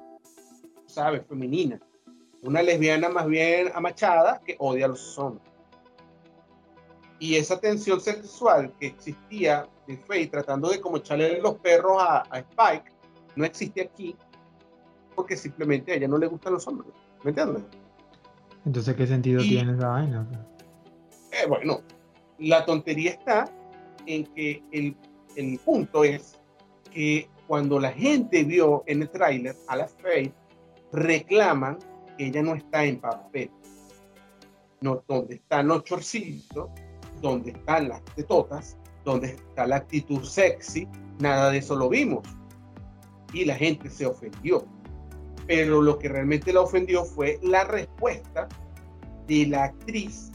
[0.87, 1.27] ¿sabes?
[1.27, 1.81] Femenina.
[2.43, 5.47] Una lesbiana más bien amachada que odia a los hombres.
[7.19, 12.23] Y esa tensión sexual que existía de Faye tratando de como echarle los perros a,
[12.31, 12.93] a Spike,
[13.35, 14.17] no existe aquí
[15.17, 16.93] porque simplemente a ella no le gustan los hombres.
[17.25, 17.65] ¿Me entiendes?
[18.67, 20.27] Entonces, ¿qué sentido tiene esa vaina?
[21.31, 21.81] Eh, bueno,
[22.39, 23.49] la tontería está
[24.07, 24.97] en que el,
[25.37, 26.39] el, punto es
[26.93, 30.35] que cuando la gente vio en el tráiler a la Faith,
[30.93, 31.79] reclaman
[32.19, 33.51] que ella no está en papel.
[34.81, 36.69] No, donde están los chorcitos,
[37.23, 40.89] donde están las tetotas, donde está la actitud sexy,
[41.21, 42.27] nada de eso lo vimos.
[43.33, 44.67] Y la gente se ofendió
[45.47, 48.49] pero lo que realmente la ofendió fue la respuesta
[49.27, 50.31] de la actriz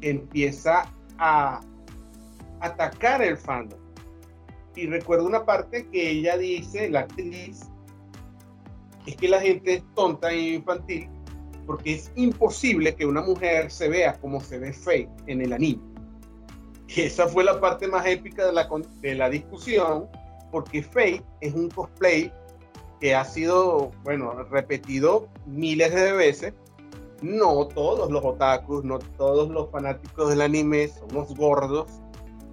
[0.00, 1.60] que empieza a
[2.60, 3.78] atacar el fandom.
[4.74, 7.60] Y recuerdo una parte que ella dice, la actriz,
[9.06, 11.08] es que la gente es tonta e infantil
[11.66, 15.82] porque es imposible que una mujer se vea como se ve Faye en el anime.
[16.88, 18.68] Y esa fue la parte más épica de la,
[19.00, 20.08] de la discusión,
[20.52, 22.32] porque Faye es un cosplay
[23.00, 26.54] que ha sido, bueno, repetido miles de veces.
[27.22, 31.90] No todos los otakus, no todos los fanáticos del anime son unos gordos,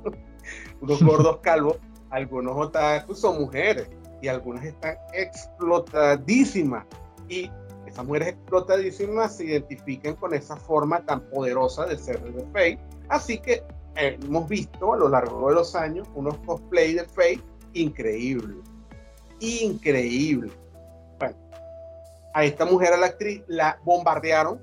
[0.82, 1.78] unos gordos calvos.
[2.10, 3.90] algunos otakus son mujeres
[4.22, 6.86] y algunas están explotadísimas.
[7.28, 7.50] Y
[7.86, 12.80] esas mujeres explotadísimas se identifican con esa forma tan poderosa de ser de Faye.
[13.10, 13.64] Así que
[13.96, 17.42] hemos visto a lo largo de los años unos cosplay de Faye
[17.74, 18.73] increíbles.
[19.44, 20.54] Increíble.
[21.20, 21.36] Bueno,
[22.34, 24.62] a esta mujer, a la actriz, la bombardearon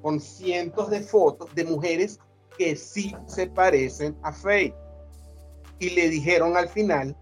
[0.00, 2.18] con cientos de fotos de mujeres
[2.56, 4.74] que sí se parecen a Faye.
[5.78, 7.14] Y le dijeron al final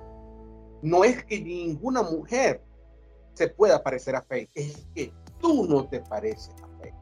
[0.82, 2.62] no es que ninguna mujer
[3.32, 6.94] se pueda parecer a Faye, es que tú no te pareces a Faye.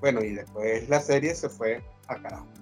[0.00, 2.55] Bueno, y después la serie se fue a carajo.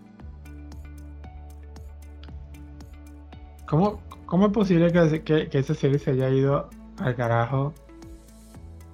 [3.66, 7.72] ¿Cómo, cómo es posible que, que, esa serie se haya ido al carajo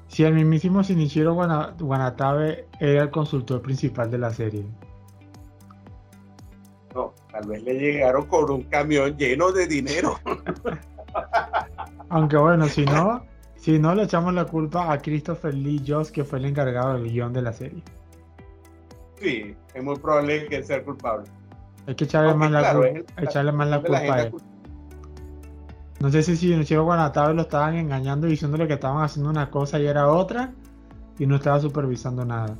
[0.09, 4.64] si el mismísimo Shinichiro Wanatabe era el consultor principal de la serie?
[7.33, 10.18] Tal vez le llegaron con un camión lleno de dinero.
[12.09, 13.25] Aunque bueno, si no,
[13.57, 17.11] si no le echamos la culpa a Christopher Lee Joss, que fue el encargado del
[17.11, 17.83] guion de la serie.
[19.21, 21.31] Sí, es muy probable que sea culpable.
[21.87, 24.35] Hay que echarle más la, culpa, echarle más la culpa a él.
[26.01, 29.78] No sé si si Shinichiro Guanatabe lo estaban engañando diciéndole que estaban haciendo una cosa
[29.78, 30.51] y era otra
[31.18, 32.57] y no estaba supervisando nada.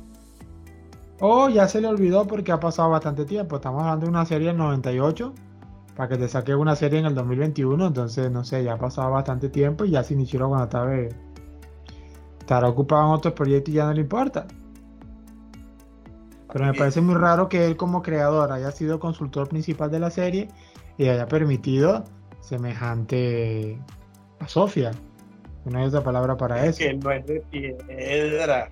[1.19, 3.55] O ya se le olvidó porque ha pasado bastante tiempo.
[3.55, 5.33] Estamos hablando de una serie del 98.
[5.95, 7.87] Para que te saque una serie en el 2021.
[7.87, 9.85] Entonces, no sé, ya ha pasado bastante tiempo.
[9.85, 11.09] Y ya Shinichiro Wanatabe
[12.39, 14.45] estará ocupado en otros proyectos y ya no le importa.
[16.51, 20.11] Pero me parece muy raro que él como creador haya sido consultor principal de la
[20.11, 20.49] serie
[20.97, 22.03] y haya permitido
[22.41, 23.79] semejante
[24.39, 24.91] a Sofía.
[25.65, 26.79] No hay otra palabra para eso.
[26.79, 28.69] Que no es de piedra.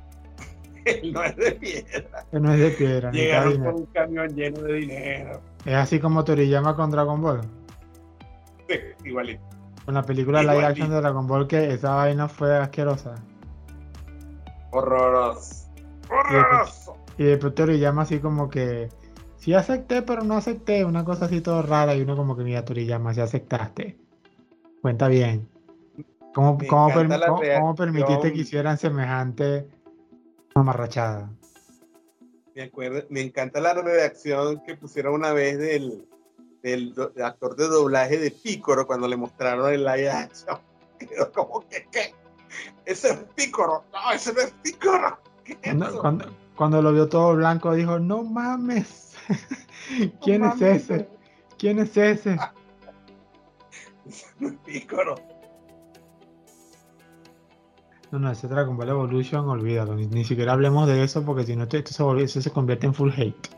[1.03, 2.25] no es de piedra.
[2.31, 3.11] no es de piedra.
[3.11, 5.41] Llegaron con un camión lleno de dinero.
[5.65, 7.41] Es así como Toriyama con Dragon Ball.
[8.67, 9.43] Sí, igualito.
[9.85, 13.15] Con la película live action de Dragon Ball que esa vaina fue asquerosa.
[14.71, 15.67] Horroroso.
[16.09, 16.97] Horroroso.
[17.17, 18.89] Y después Toriyama así como que
[19.39, 20.85] sí acepté, pero no acepté.
[20.85, 23.97] Una cosa así todo rara y uno como que mira Toriyama, si aceptaste.
[24.81, 25.47] Cuenta bien.
[26.33, 29.67] ¿Cómo, cómo, cómo permitiste que hicieran semejante
[30.53, 31.29] amarrachada.
[32.55, 32.71] Me,
[33.09, 36.05] me encanta la redacción que pusieron una vez del,
[36.61, 40.59] del, actor de doblaje de Pícoro cuando le mostraron el live action.
[40.99, 42.13] Quedó como que, ¿qué?
[42.85, 43.85] Ese es Pícoro.
[43.93, 45.19] No, ese no es Pícoro.
[46.01, 49.08] Cuando, cuando, lo vio todo blanco dijo, no mames.
[50.21, 51.09] ¿Quién es ese?
[51.57, 52.37] ¿Quién es ese?
[54.65, 55.15] Pícoro.
[58.11, 59.95] No, no, ese Dragon Ball Evolution, olvídalo.
[59.95, 63.49] Ni, siquiera hablemos de eso porque si no, esto, se, se convierte en full hate.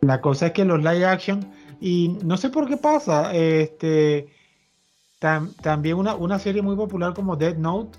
[0.00, 4.28] la, cosa es que los live action, y no sé por qué pasa, este
[5.18, 7.96] también una, una, serie muy popular como Dead Note,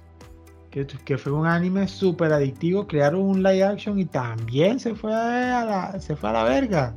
[0.73, 5.13] que, que fue un anime súper adictivo, crearon un live action y también se fue
[5.13, 6.95] a la, se fue a la verga.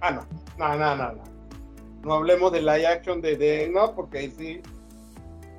[0.00, 0.26] Ah, no,
[0.58, 1.30] no, no, no
[2.02, 4.62] no hablemos de live action de, de no, porque ahí sí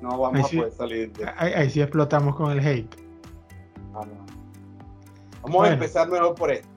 [0.00, 1.24] no vamos a poder salir de...
[1.36, 2.96] ahí, sí explotamos con el hate.
[3.94, 4.00] Ah,
[5.42, 6.68] vamos a empezar mejor por esto.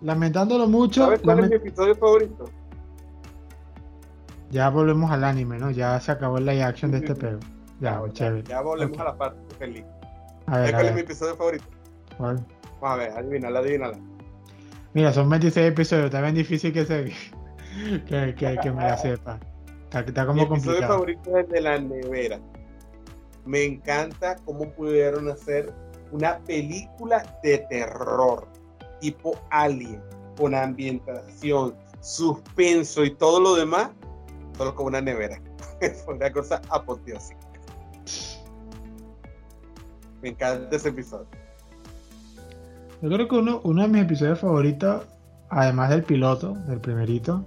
[0.00, 1.04] Lamentándolo mucho.
[1.04, 2.46] ¿Sabes cuál es mi episodio favorito?
[4.50, 5.70] Ya volvemos al anime, ¿no?
[5.70, 7.38] Ya se acabó el live action de este pedo.
[7.82, 8.44] Ya, chévere.
[8.44, 9.84] Ya volvemos a la parte feliz.
[10.46, 11.64] A ver, ¿Cuál es mi episodio favorito?
[12.16, 12.46] ¿Cuál?
[12.80, 13.98] Vamos a ver, adivínala, adivínala.
[14.94, 17.04] Mira, son 26 episodios, también difícil que se
[18.06, 19.40] que, que, que, me la sepa.
[19.92, 22.40] Está, como Mi episodio favorito es el de la nevera.
[23.44, 25.74] Me encanta cómo pudieron hacer
[26.12, 28.46] una película de terror,
[29.00, 30.00] tipo Alien,
[30.38, 33.90] con ambientación, suspenso y todo lo demás,
[34.56, 35.42] solo con una nevera.
[36.04, 37.41] Fue una cosa apoteósica.
[40.22, 41.26] Me encanta ese episodio.
[43.02, 45.04] Yo creo que uno, de mis episodios favoritos,
[45.50, 47.44] además del piloto, del primerito,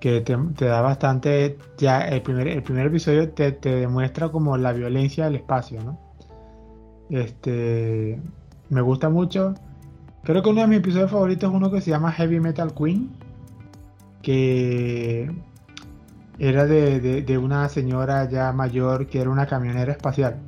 [0.00, 5.26] que te, da bastante, ya el primer, el primer episodio te, demuestra como la violencia
[5.26, 6.00] del espacio, ¿no?
[7.08, 8.20] Este,
[8.68, 9.54] me gusta mucho.
[10.24, 13.10] Creo que uno de mis episodios favoritos es uno que se llama Heavy Metal Queen,
[14.22, 15.30] que
[16.38, 20.40] era de, una señora ya mayor que era una camionera espacial.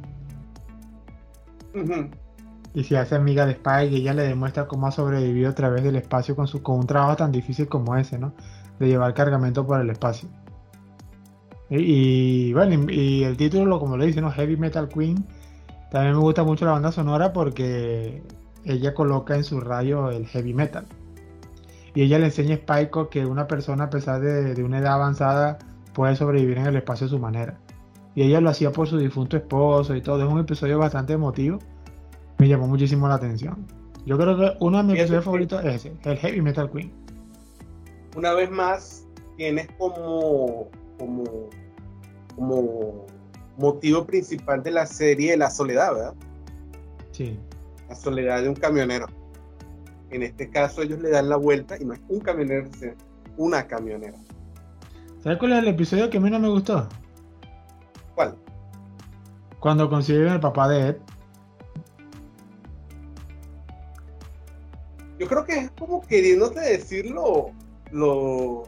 [2.72, 5.82] Y se hace amiga de Spike y ella le demuestra cómo ha sobrevivido a través
[5.84, 8.32] del espacio con, su, con un trabajo tan difícil como ese, ¿no?
[8.78, 10.28] de llevar cargamento por el espacio.
[11.70, 14.30] Y, bueno, y, el título, como le dice, ¿no?
[14.30, 15.24] Heavy Metal Queen.
[15.90, 18.22] También me gusta mucho la banda sonora porque
[18.64, 20.86] ella coloca en su radio el heavy metal.
[21.94, 25.58] y ella le enseña a Spike que una persona a pesar de, una edad avanzada
[25.94, 27.58] puede sobrevivir en el espacio a su manera.
[28.14, 30.24] Y ella lo hacía por su difunto esposo y todo.
[30.24, 31.58] Es un episodio bastante emotivo.
[32.38, 33.66] Me llamó muchísimo la atención.
[34.04, 36.92] Yo creo que uno de mis episodios favoritos es ese, el Heavy Metal Queen.
[38.14, 40.68] Una vez más, tienes como,
[40.98, 41.24] como,
[42.36, 43.06] como
[43.56, 46.14] motivo principal de la serie la soledad, ¿verdad?
[47.12, 47.38] Sí.
[47.88, 49.06] La soledad de un camionero.
[50.10, 52.94] En este caso ellos le dan la vuelta y no es un camionero, es
[53.36, 54.18] una camionera.
[55.24, 56.86] ¿Sabes cuál es el episodio que a mí no me gustó?
[58.14, 58.36] ¿Cuál?
[59.58, 60.96] Cuando consiguen el papá de Ed.
[65.18, 67.52] Yo creo que es como queriéndote decir lo,
[67.90, 68.64] lo,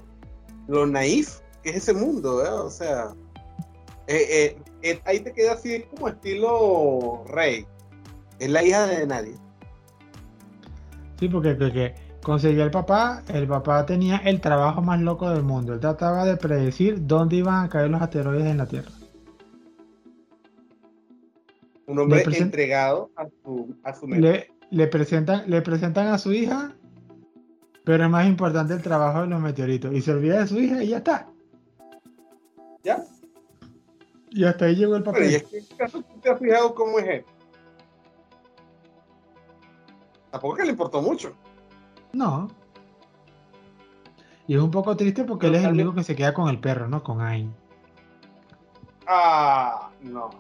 [0.67, 2.65] lo naif que es ese mundo, ¿verdad?
[2.65, 3.15] O sea,
[4.07, 7.67] eh, eh, ahí te queda así como estilo rey.
[8.39, 9.35] Es la hija de nadie.
[11.21, 11.95] Sí, porque, que
[12.27, 15.75] conseguía el papá, el papá tenía el trabajo más loco del mundo.
[15.75, 18.91] Él trataba de predecir dónde iban a caer los asteroides en la Tierra.
[21.87, 26.75] Un hombre entregado a su, a su le, le, presentan, le presentan a su hija,
[27.85, 29.95] pero es más importante el trabajo de los meteoritos.
[29.95, 31.29] Y se olvida de su hija y ya está.
[32.83, 33.05] ¿Ya?
[34.31, 35.23] Y hasta ahí llegó el papel.
[35.23, 37.25] Pero, ¿y es que caso te has fijado cómo es él?
[40.33, 41.37] Tampoco que le importó mucho.
[42.17, 42.49] No.
[44.47, 46.59] Y es un poco triste porque él es el único que se queda con el
[46.59, 47.03] perro, ¿no?
[47.03, 47.55] Con Ain.
[49.07, 50.31] Ah, no.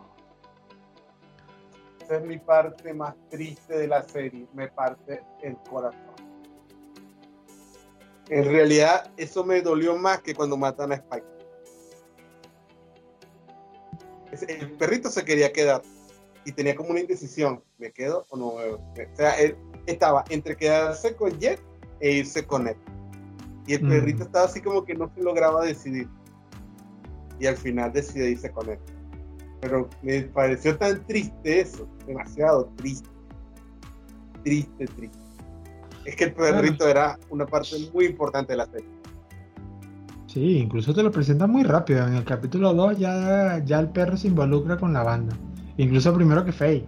[2.00, 4.46] Esa es mi parte más triste de la serie.
[4.54, 6.00] Me parte el corazón.
[8.30, 11.26] En realidad, eso me dolió más que cuando matan a Spike.
[14.48, 15.82] El perrito se quería quedar
[16.46, 17.62] y tenía como una indecisión.
[17.76, 18.80] ¿Me quedo o no O
[19.14, 21.60] sea, él estaba entre quedarse con Jet
[22.00, 22.76] e irse con él.
[23.66, 24.26] Y el perrito mm.
[24.26, 26.08] estaba así como que no se lograba decidir.
[27.40, 28.78] Y al final decidió irse con él.
[29.60, 33.08] Pero me pareció tan triste eso, demasiado triste.
[34.44, 35.18] Triste, triste.
[36.04, 38.88] Es que el perrito era una parte muy importante de la serie.
[40.26, 42.06] Sí, incluso te lo presenta muy rápido.
[42.06, 45.36] En el capítulo 2 ya, ya el perro se involucra con la banda.
[45.78, 46.84] Incluso primero que Faye.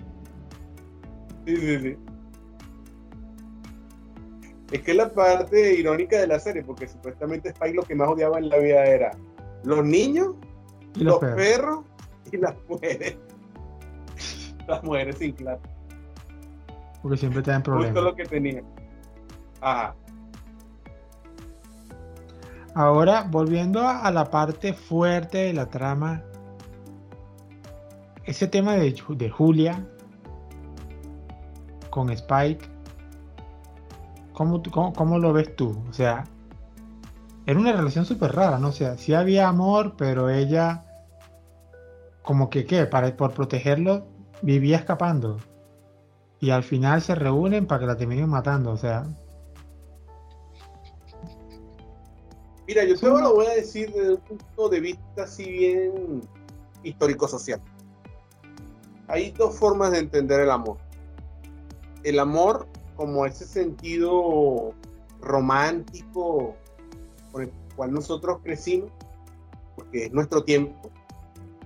[1.46, 1.96] Sí, sí, sí.
[4.70, 8.08] Es que es la parte irónica de la serie, porque supuestamente Spike lo que más
[8.08, 9.12] odiaba en la vida era
[9.64, 10.34] los niños,
[10.96, 11.84] los, perros.
[12.30, 13.16] y las mujeres.
[14.68, 15.62] las mujeres sin clase.
[17.02, 17.92] Porque siempre te dan problemas.
[17.92, 18.62] Justo lo que tenía.
[19.60, 19.94] Ajá.
[22.74, 26.22] Ahora, volviendo a la parte fuerte de la trama,
[28.24, 29.84] ese tema de, de Julia
[31.88, 32.67] con Spike
[34.38, 35.82] ¿Cómo, lo ves tú?
[35.90, 36.24] O sea,
[37.44, 38.68] era una relación súper rara, ¿no?
[38.68, 40.84] O sea, sí había amor, pero ella,
[42.22, 42.86] como que, ¿qué?
[42.86, 44.06] Para, por protegerlo,
[44.40, 45.38] vivía escapando.
[46.38, 49.08] Y al final se reúnen para que la terminen matando, o sea.
[52.68, 56.20] Mira, yo solo lo voy a decir desde un punto de vista así bien
[56.84, 57.60] histórico-social.
[59.08, 60.76] Hay dos formas de entender el amor.
[62.04, 62.68] El amor
[62.98, 64.74] como ese sentido
[65.20, 66.56] romántico
[67.30, 68.90] por el cual nosotros crecimos,
[69.76, 70.90] porque es nuestro tiempo,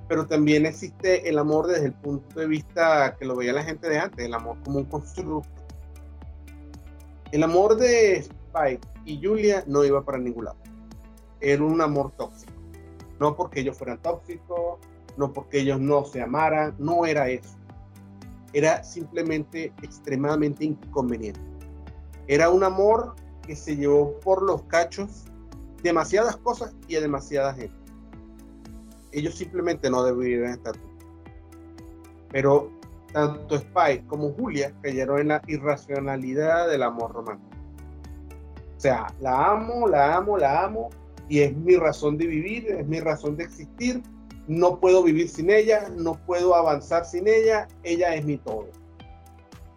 [0.09, 3.89] pero también existe el amor desde el punto de vista que lo veía la gente
[3.89, 5.49] de antes, el amor como un constructo.
[7.33, 10.59] El amor de Spike y Julia no iba para ningún lado.
[11.41, 12.53] Era un amor tóxico.
[13.19, 14.81] No porque ellos fueran tóxicos,
[15.17, 17.57] no porque ellos no se amaran, no era eso
[18.53, 21.41] era simplemente extremadamente inconveniente.
[22.27, 23.15] Era un amor
[23.47, 25.25] que se llevó por los cachos
[25.83, 27.75] demasiadas cosas y a demasiada gente.
[29.11, 30.75] Ellos simplemente no debían estar.
[32.31, 32.71] Pero
[33.13, 37.57] tanto Spike como Julia cayeron en la irracionalidad del amor romántico.
[38.77, 40.91] O sea, la amo, la amo, la amo
[41.29, 44.03] y es mi razón de vivir, es mi razón de existir
[44.47, 48.69] no puedo vivir sin ella, no puedo avanzar sin ella, ella es mi todo.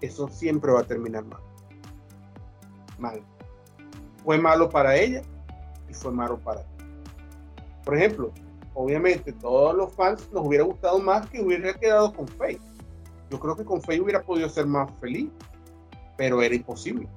[0.01, 1.41] Eso siempre va a terminar mal.
[2.97, 3.21] Mal.
[4.23, 5.21] Fue malo para ella
[5.89, 6.67] y fue malo para él.
[7.83, 8.31] Por ejemplo,
[8.73, 12.59] obviamente todos los fans nos hubiera gustado más que hubiera quedado con Faye.
[13.29, 15.29] Yo creo que con Faye hubiera podido ser más feliz,
[16.17, 17.07] pero era imposible.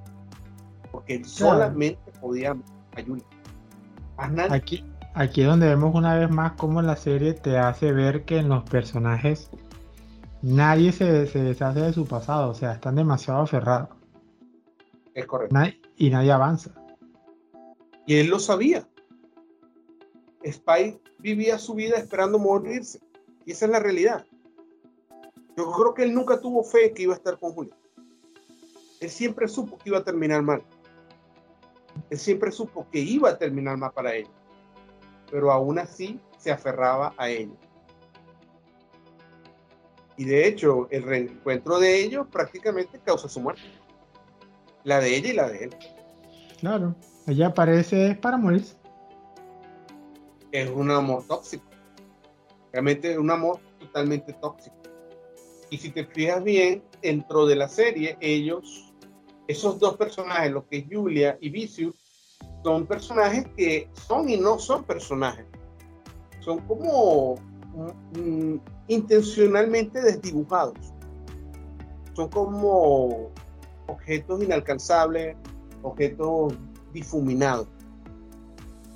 [0.93, 2.57] Porque solamente podía
[2.95, 3.23] ayudar.
[4.53, 4.85] Aquí,
[5.19, 8.49] aquí es donde vemos una vez más cómo la serie te hace ver que en
[8.49, 9.51] los personajes
[10.43, 13.89] nadie se, deshace de su pasado, o sea, están demasiado aferrados.
[15.15, 15.57] Es correcto.
[15.97, 16.71] y nadie avanza.
[18.07, 18.89] Y él lo sabía.
[20.45, 23.01] Spike vivía su vida esperando morirse.
[23.45, 24.25] Y esa es la realidad.
[25.57, 27.75] Yo creo que él nunca tuvo fe que iba a estar con Julia.
[29.01, 30.63] Él siempre supo que iba a terminar mal.
[32.09, 34.38] Él siempre supo que iba a terminar mal para ella.
[35.31, 37.55] Pero aún así se aferraba a ella.
[40.17, 43.63] Y de hecho, el reencuentro de ellos prácticamente causa su muerte.
[44.85, 45.77] La de ella y la de él.
[46.59, 48.77] Claro, ella aparece para morirse.
[50.51, 51.65] Es un amor tóxico.
[52.73, 54.77] Realmente es un amor totalmente tóxico.
[55.71, 58.93] Y si te fijas bien, dentro de la serie, ellos,
[59.47, 61.95] esos dos personajes, lo que es Julia y Vicious,
[62.63, 65.47] son personajes que son y no son personajes.
[66.41, 67.37] Son como
[68.15, 68.57] mm,
[68.89, 70.79] intencionalmente desdibujados.
[72.15, 73.31] Son como
[73.87, 75.37] objetos inalcanzables,
[75.83, 76.55] objetos
[76.93, 77.69] difuminados.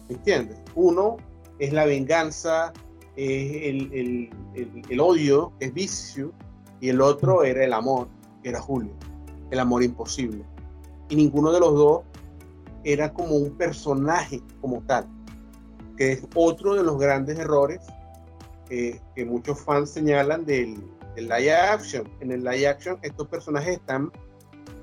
[0.08, 0.58] ¿Entiendes?
[0.74, 1.16] Uno
[1.58, 2.72] es la venganza,
[3.16, 4.30] es el,
[4.88, 6.32] el, odio, es vicio,
[6.80, 8.08] y el otro era el amor,
[8.42, 8.92] que era Julio,
[9.50, 10.44] el amor imposible.
[11.08, 12.02] Y ninguno de los dos
[12.84, 15.06] era como un personaje como tal,
[15.96, 17.80] que es otro de los grandes errores
[18.68, 20.82] que muchos fans señalan del,
[21.14, 22.08] del live action.
[22.20, 24.10] En el live action estos personajes están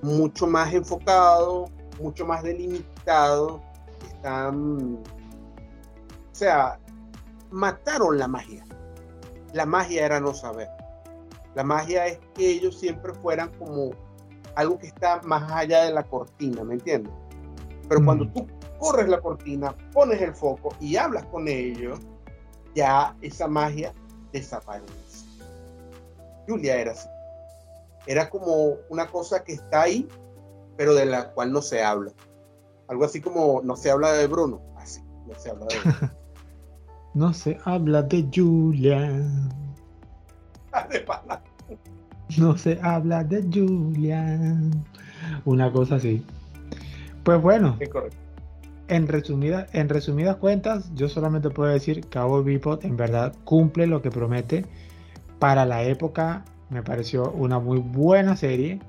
[0.01, 1.69] mucho más enfocados,
[1.99, 3.61] mucho más delimitados,
[4.07, 6.79] están, o sea,
[7.51, 8.63] mataron la magia.
[9.53, 10.69] La magia era no saber.
[11.55, 13.91] La magia es que ellos siempre fueran como
[14.55, 17.11] algo que está más allá de la cortina, ¿me entiendes?
[17.89, 18.33] Pero cuando mm.
[18.33, 21.99] tú corres la cortina, pones el foco y hablas con ellos,
[22.75, 23.93] ya esa magia
[24.31, 25.25] desaparece.
[26.47, 27.09] Julia era así.
[28.05, 30.07] Era como una cosa que está ahí,
[30.77, 32.11] pero de la cual no se habla.
[32.87, 36.11] Algo así como no se habla de Bruno, así, no se habla de Bruno.
[37.15, 39.23] no se habla de Julia.
[42.37, 44.55] No se habla de Julia.
[45.45, 46.23] Una cosa así.
[47.23, 47.77] Pues bueno.
[48.87, 53.85] En, resumida, en resumidas cuentas, yo solamente puedo decir que Cabo Bebop en verdad cumple
[53.85, 54.65] lo que promete
[55.37, 56.43] para la época.
[56.69, 58.79] Me pareció una muy buena serie.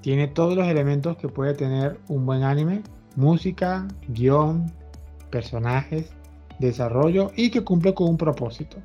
[0.00, 2.82] Tiene todos los elementos que puede tener un buen anime.
[3.16, 4.72] Música, guion,
[5.30, 6.10] personajes,
[6.58, 8.78] desarrollo y que cumple con un propósito.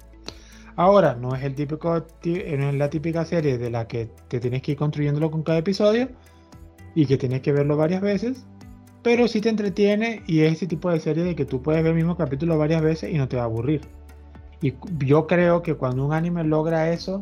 [0.76, 4.40] Ahora, no es el típico, eh, no es la típica serie de la que te
[4.40, 6.10] tienes que ir construyéndolo con cada episodio
[6.96, 8.46] y que tienes que verlo varias veces,
[9.04, 11.92] pero sí te entretiene y es ese tipo de serie de que tú puedes ver
[11.92, 13.82] el mismo capítulo varias veces y no te va a aburrir.
[14.62, 14.74] Y
[15.06, 17.20] yo creo que cuando un anime logra eso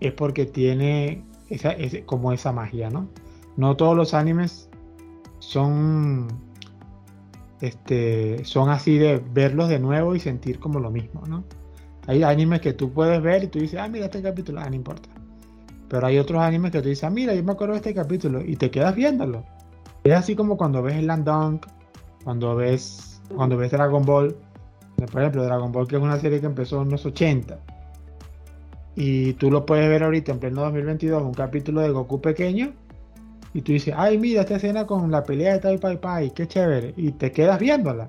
[0.00, 1.76] es porque tiene esa,
[2.06, 3.08] como esa magia, ¿no?
[3.56, 4.68] No todos los animes
[5.38, 6.26] son
[7.60, 11.44] este, son así de verlos de nuevo y sentir como lo mismo, ¿no?
[12.06, 14.76] Hay animes que tú puedes ver y tú dices, ah, mira este capítulo, ah, no
[14.76, 15.08] importa.
[15.88, 18.42] Pero hay otros animes que tú dices, ah, mira, yo me acuerdo de este capítulo
[18.44, 19.44] y te quedas viéndolo.
[20.06, 21.66] Es así como cuando ves el Dunk,
[22.24, 24.36] cuando ves, cuando ves Dragon Ball.
[25.10, 27.58] Por ejemplo, Dragon Ball, que es una serie que empezó en los 80.
[28.94, 32.72] Y tú lo puedes ver ahorita en pleno 2022, un capítulo de Goku pequeño.
[33.52, 36.46] Y tú dices, ay, mira esta escena con la pelea de Tai Pai Pai, qué
[36.46, 36.94] chévere.
[36.96, 38.08] Y te quedas viéndola.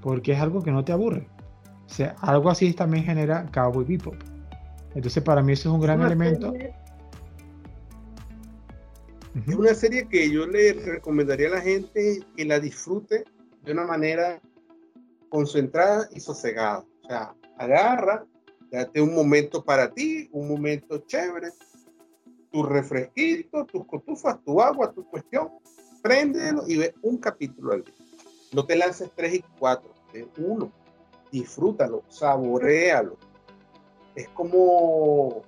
[0.00, 1.26] Porque es algo que no te aburre
[1.90, 4.14] sea, algo así también genera Cowboy Bebop.
[4.94, 6.52] Entonces para mí eso es un gran elemento.
[9.34, 13.24] Es una serie que yo le recomendaría a la gente que la disfrute
[13.62, 14.40] de una manera
[15.28, 16.84] concentrada y sosegada.
[17.04, 18.26] O sea, agarra,
[18.70, 21.50] date un momento para ti, un momento chévere,
[22.50, 25.48] tu refresquito, tus cotufas, tu agua, tu cuestión,
[26.02, 27.94] préndelo y ve un capítulo al día.
[28.52, 30.72] No te lances tres y cuatro, de uno
[31.30, 33.16] disfrútalo, saborealo.
[34.14, 35.42] Es como,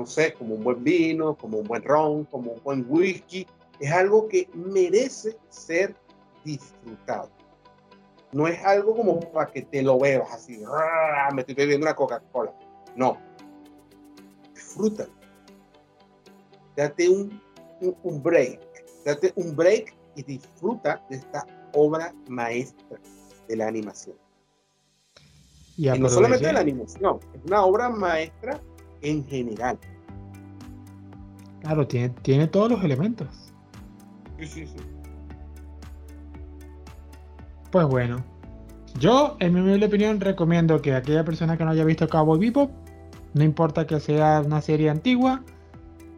[0.00, 3.46] no sé, como un buen vino, como un buen ron, como un buen whisky.
[3.78, 5.94] Es algo que merece ser
[6.42, 7.30] disfrutado.
[8.32, 10.62] No es algo como para que te lo bebas así,
[11.34, 12.54] me estoy bebiendo una Coca-Cola.
[12.96, 13.18] No.
[14.54, 15.12] Disfrútalo.
[16.76, 17.38] Date un,
[18.02, 18.60] un break.
[19.04, 21.44] Date un break y disfruta de esta
[21.74, 22.98] obra maestra
[23.48, 24.16] de la animación.
[25.76, 28.60] Y, no solamente la animación, es una obra maestra
[29.02, 29.78] en general.
[31.60, 33.28] Claro, tiene, tiene todos los elementos.
[34.38, 34.76] Sí, sí, sí.
[37.70, 38.24] Pues bueno,
[38.98, 42.70] yo, en mi humilde opinión, recomiendo que aquella persona que no haya visto Cowboy Bebop,
[43.34, 45.42] no importa que sea una serie antigua,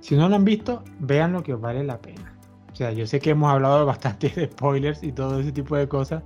[0.01, 2.35] si no lo han visto, vean lo que vale la pena.
[2.73, 5.89] O sea, yo sé que hemos hablado bastante de spoilers y todo ese tipo de
[5.89, 6.23] cosas,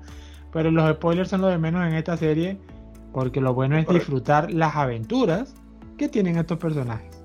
[0.53, 2.61] pero los spoilers son lo de menos en esta serie,
[3.12, 5.55] porque lo bueno es disfrutar las aventuras
[5.97, 7.16] que tienen estos personajes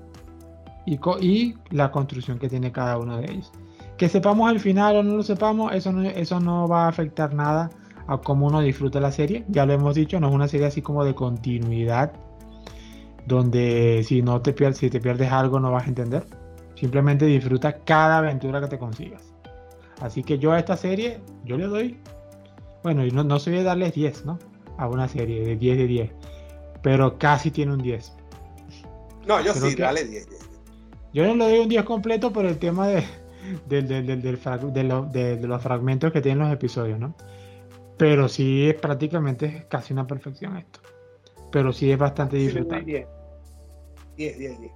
[0.86, 3.52] y, y la construcción que tiene cada uno de ellos.
[3.96, 7.34] Que sepamos el final o no lo sepamos, eso no, eso no va a afectar
[7.34, 7.70] nada
[8.06, 9.44] a cómo uno disfruta la serie.
[9.48, 12.12] Ya lo hemos dicho, no es una serie así como de continuidad,
[13.26, 16.26] donde si no te pierdes, si te pierdes algo no vas a entender.
[16.74, 19.32] Simplemente disfruta cada aventura que te consigas.
[20.00, 21.96] Así que yo a esta serie, yo le doy,
[22.82, 24.38] bueno, no, no soy de darles 10, ¿no?
[24.78, 26.10] A una serie de 10 de 10,
[26.82, 28.12] pero casi tiene un 10.
[29.28, 30.41] No, yo sí, dale 10.
[31.12, 33.04] Yo no le doy un 10 completo por el tema de,
[33.66, 37.14] de, los fragmentos que tienen los episodios, ¿no?
[37.98, 40.80] Pero sí es prácticamente casi una perfección esto.
[41.50, 43.06] Pero sí es bastante disfrutable.
[44.16, 44.72] 10, 10, 10.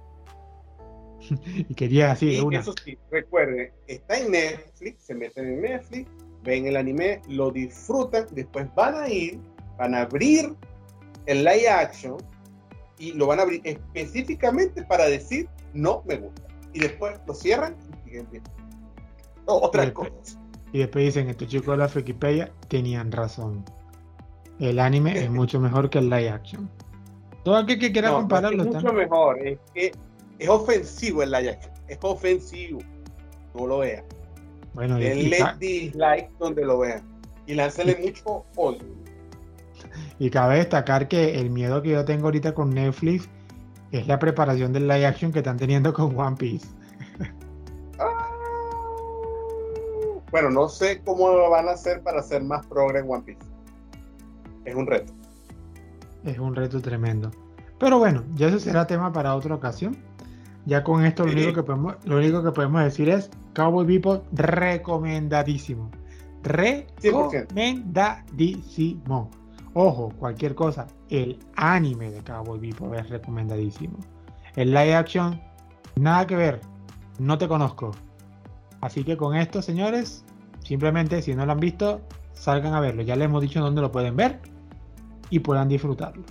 [1.69, 6.09] y quería así y Eso sí, recuerden, está en Netflix, se meten en Netflix,
[6.43, 9.39] ven el anime, lo disfrutan, después van a ir,
[9.77, 10.53] van a abrir
[11.25, 12.17] el live action
[12.97, 16.41] y lo van a abrir específicamente para decir no me gusta.
[16.73, 18.49] Y después lo cierran y siguen viendo.
[19.45, 20.11] otra cosa.
[20.73, 23.63] Y después dicen, estos chicos de la Wikipedia tenían razón.
[24.59, 26.69] El anime es mucho mejor que el live action.
[27.43, 28.63] Todo aquel que quiera compararlo.
[28.63, 29.91] Es mucho mejor, es que
[30.39, 31.73] es ofensivo el live action.
[31.87, 32.79] Es ofensivo.
[33.53, 34.03] No lo vean.
[34.73, 37.01] Bueno, Denle dislike donde lo vean.
[37.45, 38.83] Y lánzale mucho odio.
[40.19, 43.29] Y cabe destacar que el miedo que yo tengo ahorita con Netflix
[43.91, 46.67] es la preparación del live action que están teniendo con One Piece.
[47.99, 48.29] Ah.
[50.29, 53.39] bueno, no sé cómo van a hacer para hacer más progre en One Piece.
[54.65, 55.11] Es un reto.
[56.23, 57.31] Es un reto tremendo.
[57.79, 59.97] Pero bueno, ya eso será tema para otra ocasión.
[60.65, 64.25] Ya con esto lo, único, que podemos, lo único que podemos decir es Cowboy Bebop
[64.33, 65.89] recomendadísimo.
[66.43, 69.31] Recomendadísimo.
[69.79, 73.99] Ojo, cualquier cosa, el anime de Cowboy Bebop es recomendadísimo.
[74.55, 75.39] El live action,
[75.95, 76.61] nada que ver,
[77.19, 77.91] no te conozco.
[78.81, 80.25] Así que con esto, señores,
[80.63, 82.01] simplemente si no lo han visto,
[82.33, 83.03] salgan a verlo.
[83.03, 84.39] Ya les hemos dicho dónde lo pueden ver
[85.29, 86.23] y puedan disfrutarlo.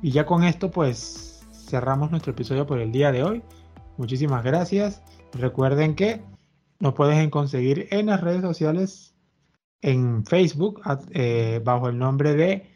[0.00, 3.42] Y ya con esto, pues cerramos nuestro episodio por el día de hoy.
[3.98, 5.02] Muchísimas gracias.
[5.34, 6.22] Recuerden que
[6.80, 9.14] nos pueden conseguir en las redes sociales
[9.86, 10.82] en Facebook
[11.12, 12.66] eh, bajo el nombre de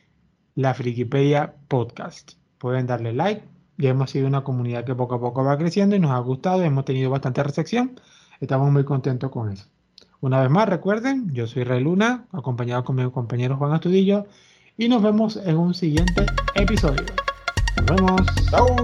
[0.55, 2.33] la Frikipedia Podcast.
[2.59, 3.43] Pueden darle like.
[3.79, 6.63] Ya hemos sido una comunidad que poco a poco va creciendo y nos ha gustado.
[6.63, 8.01] Hemos tenido bastante recepción.
[8.41, 9.67] Estamos muy contentos con eso.
[10.21, 14.27] Una vez más, recuerden, yo soy Rey Luna, acompañado con mi compañero Juan Astudillo,
[14.77, 17.07] y nos vemos en un siguiente episodio.
[17.77, 18.23] Nos vemos.
[18.51, 18.77] Chao.